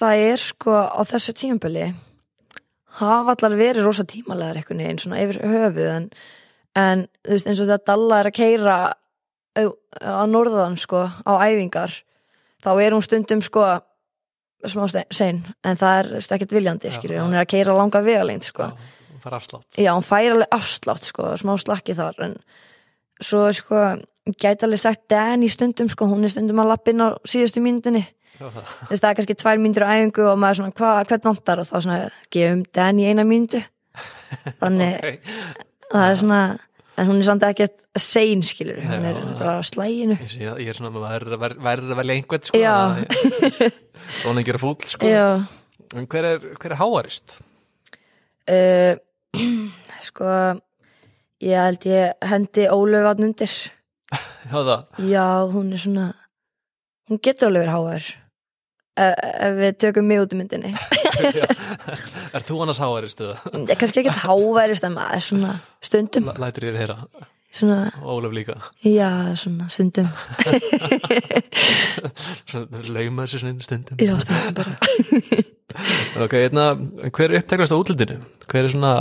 [0.00, 1.86] það er sko á þessu tímabili
[2.98, 6.08] hafa allar verið rosa tímalegar einhvern veginn svona yfir höfuð en,
[6.78, 8.76] en þú veist eins og þegar Dalla er að keira
[9.54, 11.92] á norðan sko á æfingar
[12.64, 13.66] þá er hún stundum sko
[14.64, 17.22] smá sein en það er þú veist, ekkert viljandi já.
[17.22, 18.74] hún er að keira langa vegalengt sko Já,
[19.12, 22.36] hún fær afslátt Já, hún fær alveg afslátt sko, smá slakki þar en
[23.22, 23.84] svo sko
[24.32, 27.60] gæti alveg sagt Danny stundum sko, hún er stundum að lappin á síðustu
[28.40, 28.72] það.
[28.88, 31.60] þess að það er kannski tvær mínútur á æfingu og maður svona, hvað hvern vantar
[31.62, 31.98] og þá svona,
[32.34, 33.60] gefum Danny eina mínútu
[34.60, 35.30] þannig Ok.
[35.94, 36.40] Það er svona
[36.98, 39.38] en hún er samt ekkert sein skilur hún Já, er já.
[39.38, 40.16] bara á slæginu.
[40.20, 41.04] Ég, sé, ég er svona að
[41.62, 42.60] verður að velja einhvern sko.
[42.60, 42.76] Já.
[44.20, 45.10] Þá hann ekki er fúll sko.
[45.10, 45.26] Já,
[45.94, 47.36] En hver er, hver er háarist?
[48.50, 48.94] uh,
[50.08, 50.26] sko
[51.44, 53.54] ég held ég hendi ólöfatn undir
[54.50, 54.84] Já það.
[55.10, 56.06] Já, hún er svona
[57.10, 58.06] hún getur alveg verið háar
[58.96, 60.70] ef, við tökum mig út um myndinni.
[62.34, 63.36] Er þú annars háarist eða?
[63.52, 65.52] Það kannski ekkert háværist en maður er svona
[65.84, 66.24] stundum.
[66.30, 66.98] L- Lætur þér heyra.
[67.54, 68.56] Svona, Ólaf líka.
[68.82, 70.08] Já, svona stundum.
[72.50, 73.96] Svona lauma þessu svona stundum.
[74.02, 74.72] Já, stundum bara.
[76.24, 76.64] Ok, hérna,
[77.14, 78.16] hver er uppteklast á útlitinu?
[78.50, 78.92] Hver er svona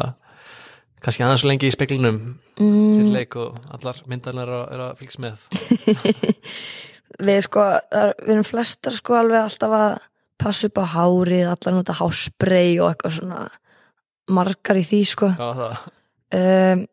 [1.04, 2.18] kannski aðeins svo lengi í speklinum
[2.56, 5.34] fyrir mm, leik og allar myndarnar er, að- er að fylgst með
[7.22, 9.97] við sko, við erum flestar sko alveg alltaf að
[10.43, 13.41] passa upp á hárið allar nota hásprey og eitthvað svona
[14.34, 15.30] margar í því sko.
[15.38, 15.74] Já, það.
[16.34, 16.86] Um,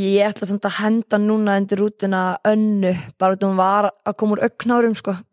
[0.00, 4.44] ég ætla samt að henda núna undir rútina önnu bara hún var að koma úr
[4.46, 5.16] augnárum sko.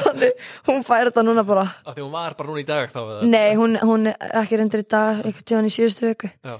[0.00, 1.66] Þannig hún fær þetta núna bara.
[1.84, 4.84] Af því hún var bara núna í dag þá nei, hún, hún er ekki reyndir
[4.84, 6.30] í dag einhvern tíðan í síðustu viku.
[6.46, 6.56] Já,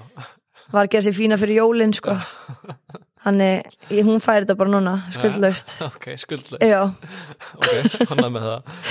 [0.71, 2.17] var að gera sér fína fyrir jólin sko
[3.25, 5.75] þannig hún fær þetta bara núna skuldlaust.
[5.91, 6.83] Ok, skuldleist já,
[7.59, 8.85] Ok, hann með það.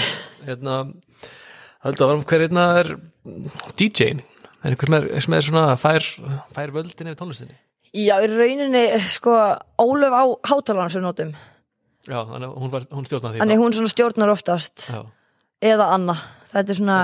[0.47, 0.75] Hérna,
[1.85, 2.93] höldu að varum hver hérna er
[3.79, 4.25] DJ-in
[4.59, 6.03] Er einhver er, sem er svona fær,
[6.51, 7.55] fær völdin yfir tónlistinni?
[7.95, 9.31] já, í rauninni sko,
[9.81, 11.31] Ólöf á hátalarn sem notum.
[12.09, 14.89] Já, þannig hún, var, hún stjórnar því þannig hún svona stjórnar oftast.
[14.91, 14.99] Já,
[15.71, 16.15] eða Anna.
[16.51, 16.97] Þetta er svona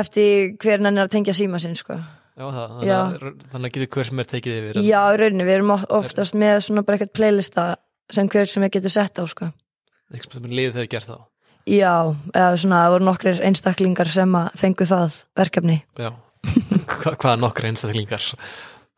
[0.00, 1.98] eftir hver nenni að tengja síma sinn sko.
[2.40, 2.98] Já það þannig Já.
[2.98, 5.90] að, þannig að getur hver sem er tekið yfir já, í rauninni, við erum oft-
[6.00, 7.66] oftast með svona bara eitthvað playlista
[8.10, 9.50] sem hver sem við getum sett á sko.
[10.10, 11.18] Eitthvað sem liðið hefur gert þá.
[11.70, 11.92] Já,
[12.34, 15.76] eða svona, það voru nokkrir einstaklingar sem fengu það verkefni.
[16.00, 16.10] Já,
[16.90, 18.24] Hva, hvaða nokkra einstaklingar?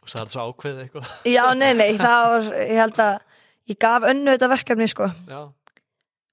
[0.03, 1.11] Og sagði þetta svo ákveðið eitthvað.
[1.35, 3.19] Já, nei, nei, það var ég held að
[3.75, 5.11] ég gaf önnu þetta verkefni sko.
[5.29, 5.43] Já,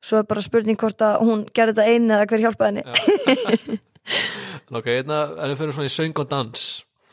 [0.05, 2.85] svo er bara spurning hvort að hún gerði þetta einu eða hver hjálpaði henni.
[2.87, 3.79] Já.
[4.69, 6.61] En Ok, hérna, en við fyrir svona í söng og dans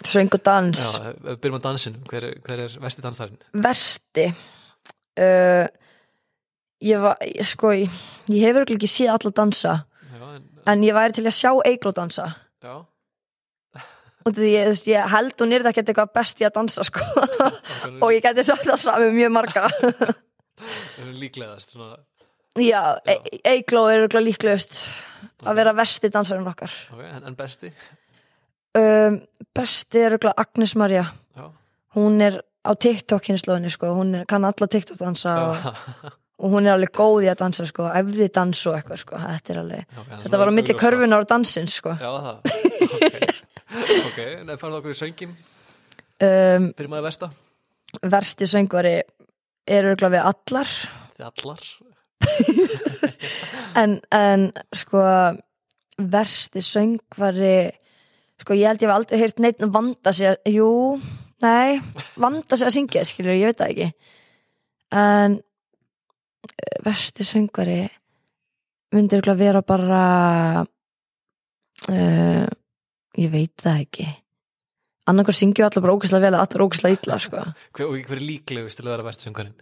[0.04, 0.82] söng og dans.
[0.98, 3.38] Já, við byrjum á dansinum Hver, er- hver er vesti dansarinn?
[3.54, 4.26] versti?
[5.16, 5.64] Uh,
[6.84, 7.88] ég var ég, sko, ég,
[8.28, 9.72] ég hefur örugglega ekki séð alla dansa
[10.12, 12.26] Já, en, en ég væri til að sjá Eigló dansa.
[12.62, 12.74] Já.
[14.26, 17.00] Og því ég, veist, ég held hún er ekkert eitthvað best í að dansa sko.
[18.02, 19.68] Og ég geti sagt það sami um mjög marga.
[20.58, 21.96] Það er líklegast svona,
[22.58, 23.12] já, Já.
[23.12, 24.80] E- Eigló er líklegust
[25.46, 26.72] að vera versti dansarinn okkar.
[26.92, 27.70] Ok, en, en besti
[28.76, 29.18] um,
[29.56, 31.06] besti er örugglega Agnes Maria
[31.36, 31.48] Já,
[31.96, 35.66] hún er á TikTok hinslóðinni sko, hún er, kann alla TikTok dansa og,
[36.42, 39.54] og hún er alveg góð í að dansa sko, efði dans og eitthvað sko, þetta
[39.54, 41.96] er alveg já Þetta var á milli körfunar og dansins sko.
[42.00, 42.36] Já, það,
[42.96, 43.18] ok.
[44.06, 47.30] Ok, en það farið okkur í söngin um, Byrjum að vesta
[48.02, 48.96] Versti söngvari
[49.66, 50.72] er örgulega við allar.
[51.16, 51.66] Þið allar.
[53.76, 55.00] En, en sko
[56.00, 57.72] versti söngvari
[58.42, 60.70] sko ég held ég hef aldrei heyrt neitt vanda sig að, jú,
[61.44, 61.80] nei
[62.20, 64.12] vanda sig að syngja, skilur, ég veit það ekki.
[64.96, 65.38] En
[66.50, 67.80] eh, versti söngvari
[68.94, 70.04] myndi örgulega vera bara
[71.90, 72.46] uh,
[73.18, 74.06] ég veit það ekki.
[75.06, 77.42] Annarkar syngju allar bara ógæslega vel að allar ógæslega illa sko.
[77.76, 79.56] Hver, hver er líklegust til að vera vesti söngurinn?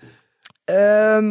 [0.70, 1.28] um,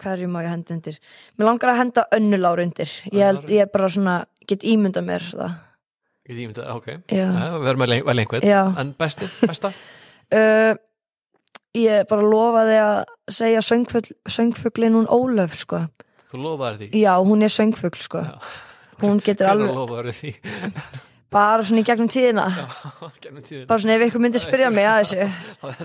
[0.00, 0.96] hverju má ég henda undir?
[1.36, 2.90] Mér langar að henda önnulár undir.
[3.12, 4.16] Ég held, ég bara svona
[4.48, 5.56] get ímyndað mér það
[6.24, 8.60] Ég ímyndi það, ok já, Já, Við erum vel, vel einhvern já.
[8.80, 9.72] En besti, besta?
[10.34, 10.72] Uh,
[11.76, 12.94] ég bara lofaði að
[13.30, 15.82] segja söngfugl, söngfuglin hún Ólöf sko
[16.32, 18.38] Þú lofaðir því já, hún er söngfugl sko Já.
[19.04, 20.32] hún getur Hvernig alveg, lofaðir því?
[21.34, 22.46] bara svona í gegnum tíðina
[23.22, 25.28] Gennum tíðin bara svona ef ykkur myndi spyrja mig að þessu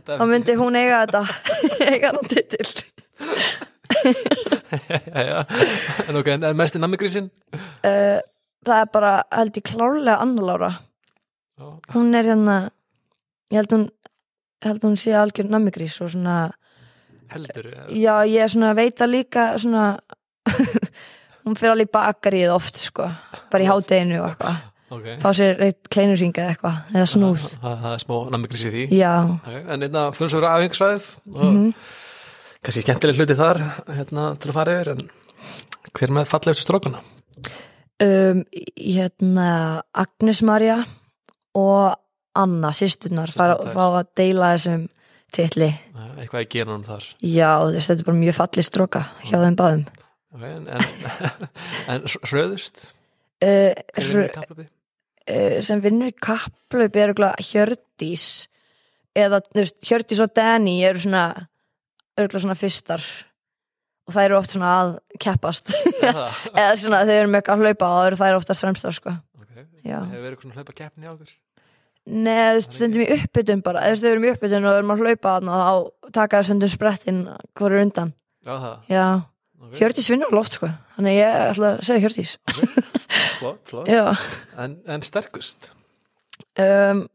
[0.07, 1.21] þá myndi hún eiga þetta
[1.91, 2.71] eiga hann titil
[5.13, 5.39] já, já.
[6.07, 7.29] En ok, en en mest í namigrísin?
[7.83, 8.19] uh,
[8.65, 10.71] það er bara held ég klárlega Anna Lára.
[11.59, 12.57] Já, hún er hérna
[13.51, 13.85] ég held hún,
[14.63, 16.51] held hún sé algjör namigrís og svona
[17.33, 19.99] heldur já ég er svona veit að líka svona
[21.45, 23.07] hún fyrir alveg bakarið oft sko
[23.51, 24.65] bara í hádeginu og eitthvað.
[24.89, 25.05] Ok.
[25.21, 27.43] Fá sér eitt kleinurring eða eitthvað eða snúð.
[27.61, 28.85] Það er smá namigrís í því.
[28.97, 29.11] Já.
[29.35, 29.59] Okay.
[29.69, 31.67] En einna fyrir svo vera afhengsvæð og Mhm.
[32.65, 33.59] kannski skemmtileg hluti þar
[33.99, 35.03] hérna, til að fara yfir en
[35.93, 37.03] hver með fallegustu strókuna?
[38.03, 38.43] Um,
[38.75, 39.49] hérna
[39.93, 40.79] Agnes Maria
[41.57, 41.97] og
[42.39, 44.87] Anna, sýsturnar fá, að deila þessum
[45.33, 45.69] titli
[46.19, 49.85] Eitthvað í genunum þar já, veist, þetta er bara mjög fallið stróka hjá þeim báðum
[49.87, 50.51] okay.
[50.53, 50.83] En, en,
[51.95, 52.89] en hröðust?
[53.41, 54.67] uh, Hver hr- í kaplöfi?
[54.67, 57.15] uh, sem vinnur í kapplaup er
[57.49, 58.27] Hjördís
[59.17, 61.25] eða Hjördís og Danny eru svona
[62.43, 63.03] svona fyrstar
[64.09, 65.73] og það eru oft svona að keppast.
[66.57, 69.13] Eða svona þau eru með eitthvað að hlaupa og eru þær oftast fremstar sko.
[69.43, 69.67] Okay.
[69.85, 71.35] Hefur verið eitthvað hlaupa keppni á okkur?
[72.09, 73.83] Nei, þú stundum í uppbytun bara.
[73.85, 75.51] Eða þau eru í uppbytun og þau eru að hlaupa og
[76.09, 77.21] þá taka þau stundum sprettin
[77.53, 78.15] hvað er undan
[78.49, 79.27] það.
[79.59, 79.77] Okay.
[79.83, 80.71] Hjördís vinnur alveg oft sko.
[80.95, 82.37] Þannig ég ætla að segja Hjördís
[83.39, 83.91] Flott, flott.
[83.91, 84.15] Já.
[84.57, 85.73] En, en sterkust?
[86.63, 87.05] um,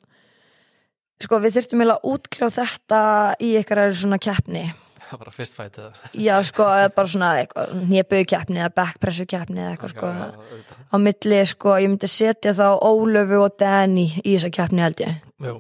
[1.25, 3.01] Sko, við þyrftum eiginlega að útkljá þetta
[3.41, 4.65] í eitthvað svona keppni
[5.15, 6.65] Það var bara fyrst fæt eða Já, sko,
[6.97, 7.29] bara svona
[8.27, 10.81] keppni eða backpressu keppni eða eitthvað, sko, já, auðvitað.
[10.91, 15.21] á milli, sko, ég myndi setja þá Ólöfu og Danny í þessa keppni held ég.
[15.47, 15.55] Jú,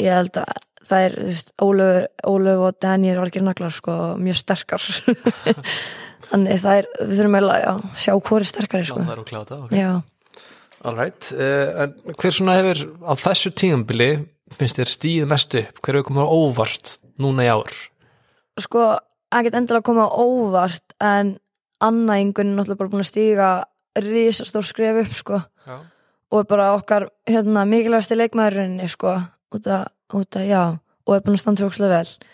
[0.00, 1.18] Ég held að það er,
[1.60, 4.88] Ólöfu, Ólöfu og Danny eru algjör naglar, sko, mjög sterkar.
[6.30, 9.04] Þannig það er, við þurfum eiginlega, já, sjá hvori sterkari, já, sko.
[9.04, 9.82] það er úkláta okay.
[9.84, 9.92] Já,
[10.84, 14.08] All right, uh, en hver svona hefur á þessu tíðanbili
[14.52, 17.76] finnst þér stíð mest upp, hver hefur komið á óvart núna í ár?
[18.60, 18.84] Sko,
[19.34, 21.36] ekkert endilega koma óvart, en
[21.84, 23.48] Anna Ingun er náttúrulega bara búin að stíga
[24.00, 25.40] risastór skref upp, sko.
[25.66, 25.76] Já,
[26.34, 29.18] og er bara okkar hérna, mikilvægasti leikmaðurinni sko,
[29.54, 29.84] út að,
[30.14, 30.62] út að já
[31.04, 32.32] og er búin að standa fjókslega vel.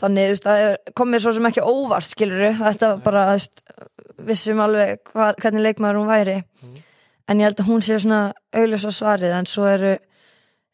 [0.00, 3.64] Þannig, þú veist, það komið svo sem ekki óvart skilur þetta var bara, þú veist
[4.30, 6.38] vissum alveg hva, hvernig leikmaður hún væri.
[6.62, 6.86] Mhm.
[7.30, 9.92] en ég held að hún sé svona auðlösa svarið, en svo eru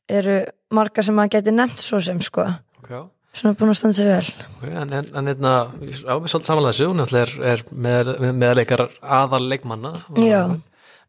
[0.08, 0.38] eru
[0.70, 2.46] margar sem maður geti nefnt svo sem sko,
[2.80, 3.00] ok, já
[3.36, 6.88] svona búin að standa sig vel Okay, en, en, en hérna, við svolítið samanlega þessu,
[6.92, 10.40] hún er, er með, með, meðleikar aðal leikmanna Já.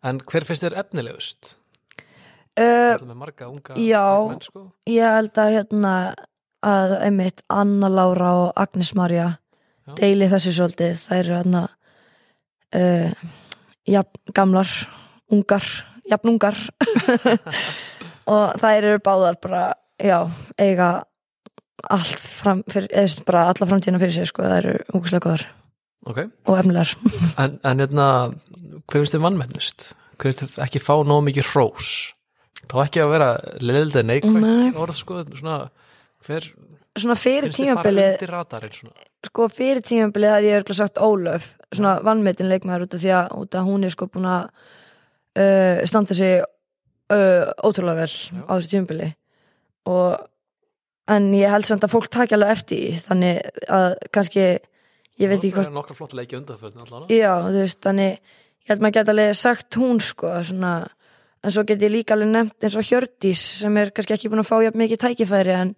[0.06, 1.56] En hver finnst þér efnilegust?
[2.58, 4.04] uh, með marga unga já.
[4.04, 4.64] leikmenn, sko?
[4.90, 5.94] ég held að hérna
[6.68, 9.28] að einmitt Anna Lára og Agnes Marja
[9.98, 11.64] deili þessu svolítið það eru hérna
[12.76, 13.28] uh,
[13.88, 14.74] jafn gamlar
[15.32, 15.68] ungar,
[16.10, 16.58] jafn ungar
[18.34, 19.64] og þær eru báðar bara,
[20.02, 20.26] já,
[20.60, 20.90] eiga
[21.94, 25.48] allt fram fyrir, eða bara alla framtíðina fyrir sig, sko, það eru ungarslega góðar
[26.08, 26.94] Ok, og efnilegar
[27.44, 28.10] en, en hérna,
[28.86, 29.90] hver finnst þér vannmennust?
[30.18, 31.92] Hver finnst þér ekki fá nóg mikið hrós?
[32.68, 33.30] Þá ekki að vera
[33.64, 34.18] leðildi Nei.
[34.18, 35.60] neikvægt orð, sko, svona,
[36.28, 36.50] hver
[37.02, 38.24] svona fyrir tímabilið
[39.28, 43.34] sko fyrir tímabilið það ég er sagt Ólöf svona vannmetin leikmaður út af því að,
[43.42, 44.48] út að hún er sko búin að
[45.38, 49.12] uh, standa sig uh, ótrúlega vel á þessu tímabili
[49.90, 50.28] og
[51.08, 55.54] en ég held samt að fólk taki alveg eftir þannig að kannski ég veit ekki
[55.54, 58.98] Það hvort er nokkra flott leiki undanförn allan já þú veist þannig ég held maður
[59.00, 60.74] geta alveg sagt hún sko svona
[61.44, 64.44] en svo get ég líka alveg nefnt eins og Hjördís sem er kannski ekki búin
[64.44, 65.74] að fá jafn mikið tækifæri en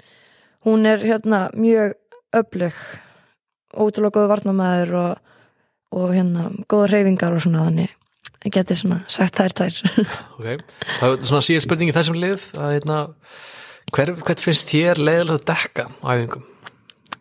[0.68, 1.96] hún er hérna mjög
[2.36, 2.82] öflug
[3.70, 5.32] ótrúlega góðu varnamæður og,
[5.94, 7.96] og hérna góða reyfingar og svona þannig
[8.46, 9.80] ég geti svona sagt þær tvær.
[10.40, 13.00] Ok, það er svona síðan spurning í þessum lið að hérna,
[13.96, 16.46] hver, hver finnst þér leiðilega að dekka á æfingum?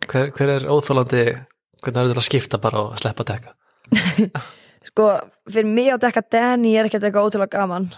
[0.09, 1.25] Hver, hver er óþólandi,
[1.83, 3.57] hvernig er þetta að skipta bara og sleppa að dekka?
[4.89, 5.07] sko
[5.49, 7.89] fyrir mig að dekka Danny er ekkert eitthvað ótrúlega gaman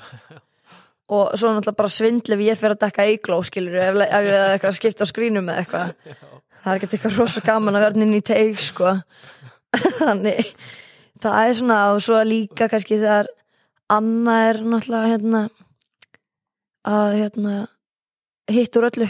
[1.15, 4.35] og svo náttúrulega bara svindli ef ég fyrir að dekka eigló skilur ef, ef ég
[4.35, 5.93] er eitthvað að skipta á skrínum með eitthvað
[6.61, 8.95] það er ekkert eitthvað rosa gaman að verða inn í teig sko
[9.99, 10.55] þannig
[11.21, 13.31] það er svona og svo líka kannski þegar
[13.91, 15.41] Anna er náttúrulega hérna
[16.87, 17.55] að hérna
[18.49, 19.07] hitt úr öllu.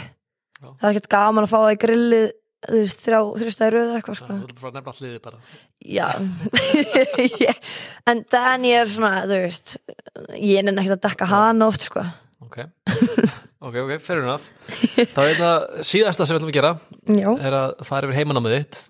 [0.62, 0.68] Já.
[0.78, 2.26] það er ekkert gaman að fá það í grillið
[2.62, 4.26] þú veist, þrjá, þrjústæði röðu eitthvað sko.
[4.38, 5.38] þú ætlum að nefna alliði bara.
[5.82, 6.08] Já.
[7.42, 7.70] Ég-
[8.12, 9.76] En Dani er svona, þú veist
[10.38, 12.04] Ég er ekkert að dekka hana oft sko.
[12.42, 12.58] ok,
[13.62, 14.46] ok, ok, fair enough.
[14.70, 15.50] Þá er þetta
[15.86, 16.72] síðasta sem við ætlum að gera
[17.22, 18.80] Já, er að fara yfir heimanámið þitt.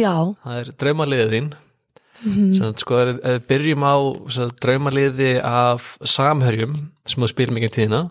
[0.00, 0.12] Já.
[0.44, 1.50] Það er draumarliðið þín.
[2.20, 3.94] Sem að sko ef við byrjum á
[4.36, 6.74] sem draumarliði af samherjum
[7.08, 8.02] sem þú spilum ekki tíðina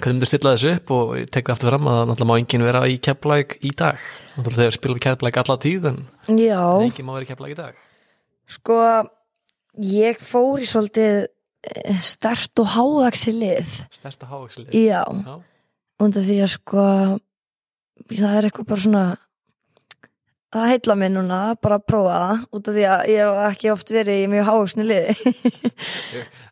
[0.00, 2.36] hvernig myndir stilla þessu upp og ég tek það aftur fram að það náttúrulega má
[2.40, 4.04] enginn vera í keflæk í dag.
[4.36, 5.98] Náttúrulega þegar spilum keflæk alla tíð en
[6.40, 7.82] Já, enginn má vera í keflæk í dag.
[8.50, 8.78] Sko
[9.80, 13.70] Ég fór í svolítið eh, stert og hávaksi lið.
[13.94, 15.36] Stærsta hávaxli Já, Já.
[16.02, 16.84] undan því að sko
[18.12, 19.04] það er eitthvað bara svona
[20.52, 23.70] það heitla mig núna bara að prófa það út af því að ég hef ekki
[23.72, 25.14] oft verið í mjög hávaksni liði.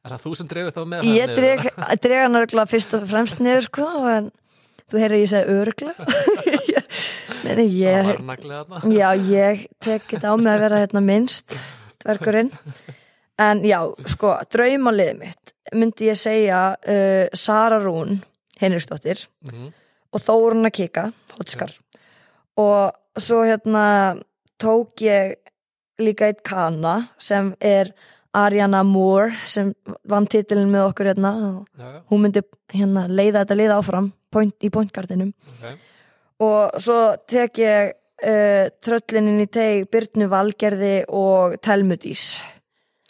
[0.01, 1.67] Er það þú sem dreifir þá með ég dreg,
[2.05, 4.31] dreg hann örgulega fyrst og fremst niður sko en
[4.91, 5.33] þú heyrði ég
[7.45, 8.09] nei, nei, það ég
[8.97, 11.59] já, ég tek þetta á mig að vera hérna minnst
[12.05, 12.51] dvergurinn.
[13.41, 13.79] En já,
[14.13, 18.19] sko, draumaliðið mitt myndi ég segja uh, Sara Rún
[18.61, 19.71] Henriksdóttir Mhm.
[20.13, 21.05] og Þórun að kika
[21.39, 21.71] Hotskar
[22.61, 23.85] og svo hérna
[24.61, 25.39] tók ég
[26.01, 27.93] líka eitt kana sem er
[28.37, 29.73] Ariana Moore sem
[30.07, 31.33] vann titilin með okkur hérna.
[31.51, 35.65] Og Já, já, hún myndi hérna leiða þetta liða áfram point, í pointgardinum ok.
[36.47, 42.37] og svo tek ég uh, tröllinin í teg Byrnu Valgerði og Telmudís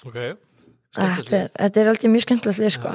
[0.07, 0.21] ok.
[0.91, 2.93] Þetta er, þetta er alltaf mjög skemmtilegt lið sko.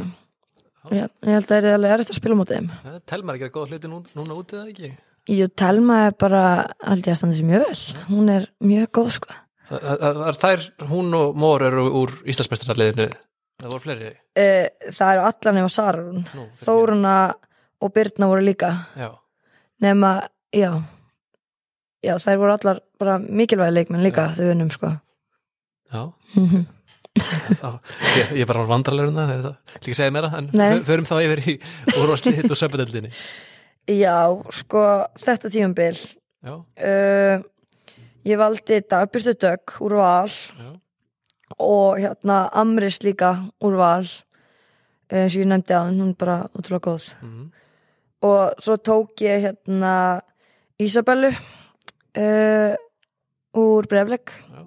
[0.92, 2.66] Ég, ég held að það er alveg erfitt að spila mútið þeim.
[2.84, 4.90] Ja, Telmar ekki að góða hluti nú, núna úti eða ekki
[5.26, 6.42] Jú, Telma er bara
[6.86, 7.84] held ég að standa sér mjög vel.
[8.12, 9.38] Hún er mjög góð sko.
[9.66, 13.08] Það, það, það er hún og Mór eru úr Íslandsmeistararliðinu
[13.56, 14.10] Það voru fleiri.
[14.36, 17.16] Uh, það eru allar nema Sarun Nú, Þóruna
[17.86, 18.72] og Byrna voru líka.
[19.00, 19.10] Já,
[19.82, 20.12] nema,
[20.54, 20.70] já.
[22.06, 24.92] Já, þær voru allar bara mikilvægi leikmenn líka þau unum sko.
[25.94, 26.02] Já.
[26.36, 26.66] Mhm.
[27.62, 27.70] þá,
[28.20, 30.66] ég, ég bara vandrarlegur um það það er ekki að segja meira en Nei.
[30.74, 31.54] fö- förum þá yfir í
[31.96, 33.12] úrvarsliðið og söpudöldinni
[33.88, 34.18] já,
[34.50, 34.82] sko,
[35.20, 35.98] þetta tíumbil
[36.46, 37.42] uh,
[38.26, 40.70] ég valdi Dagbjörstu Dögg úr val já,
[41.62, 44.08] og hérna Amris líka úr val.
[45.12, 47.12] Uh, eins og ég nefndi að hún bara útrúlega góð.
[47.22, 47.52] Mhm,
[48.26, 50.22] og svo tók ég hérna
[50.82, 52.74] Ísabellu uh,
[53.54, 54.66] úr Brefleg já,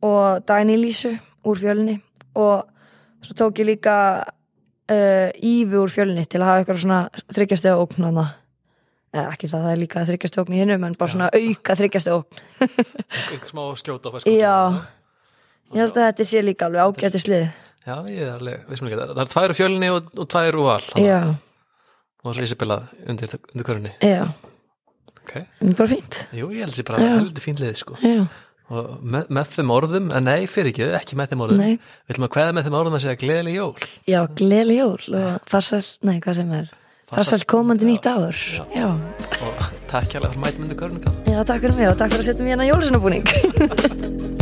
[0.00, 2.00] og Dagný Lísu úr fjölni.
[2.34, 2.64] Og
[3.20, 4.24] svo tók ég líka
[4.92, 7.00] uh, Ífi úr fjölni til að hafa eitthvað svona
[7.34, 8.26] þryggjastega hana
[9.14, 12.18] eða ekki það, það er líka þryggjastega ógn í hinnum en bara svona auka þryggjastega
[12.18, 12.42] ógn.
[13.32, 14.56] Einhver smá skjóta á fæskot Já,
[15.72, 17.46] ég held að þetta sé líka alveg ágæti slið
[17.88, 20.28] Já, ég er alveg, veist mér ekki það Það er tvær úr fjölni og, og
[20.28, 20.90] tvær úr val.
[21.00, 21.18] Já,
[22.24, 24.26] og svo Isabella undir, undir körunni já,
[25.28, 26.22] Ok, en bara fínt.
[26.32, 27.10] Jú, ég held sér bara Já.
[27.18, 27.44] heldur
[28.68, 32.34] með, með þeim orðum, en nei, fyrir ekki ekki með þeim orðum, við ætlum að
[32.36, 33.72] kveða með þeim orðum að segja gleðileg jól.
[34.08, 36.70] Já, gleðli jól og farsæl, nei, hvað sem er.
[37.08, 38.36] Farsæl komandi nýtt ár.
[38.36, 38.64] Já.
[38.76, 38.88] Já,
[39.40, 42.44] og takk fyrir mætum undir körunni já, takk fyrir mig og takk fyrir að setja
[42.44, 44.36] mér hérna jólusunabúning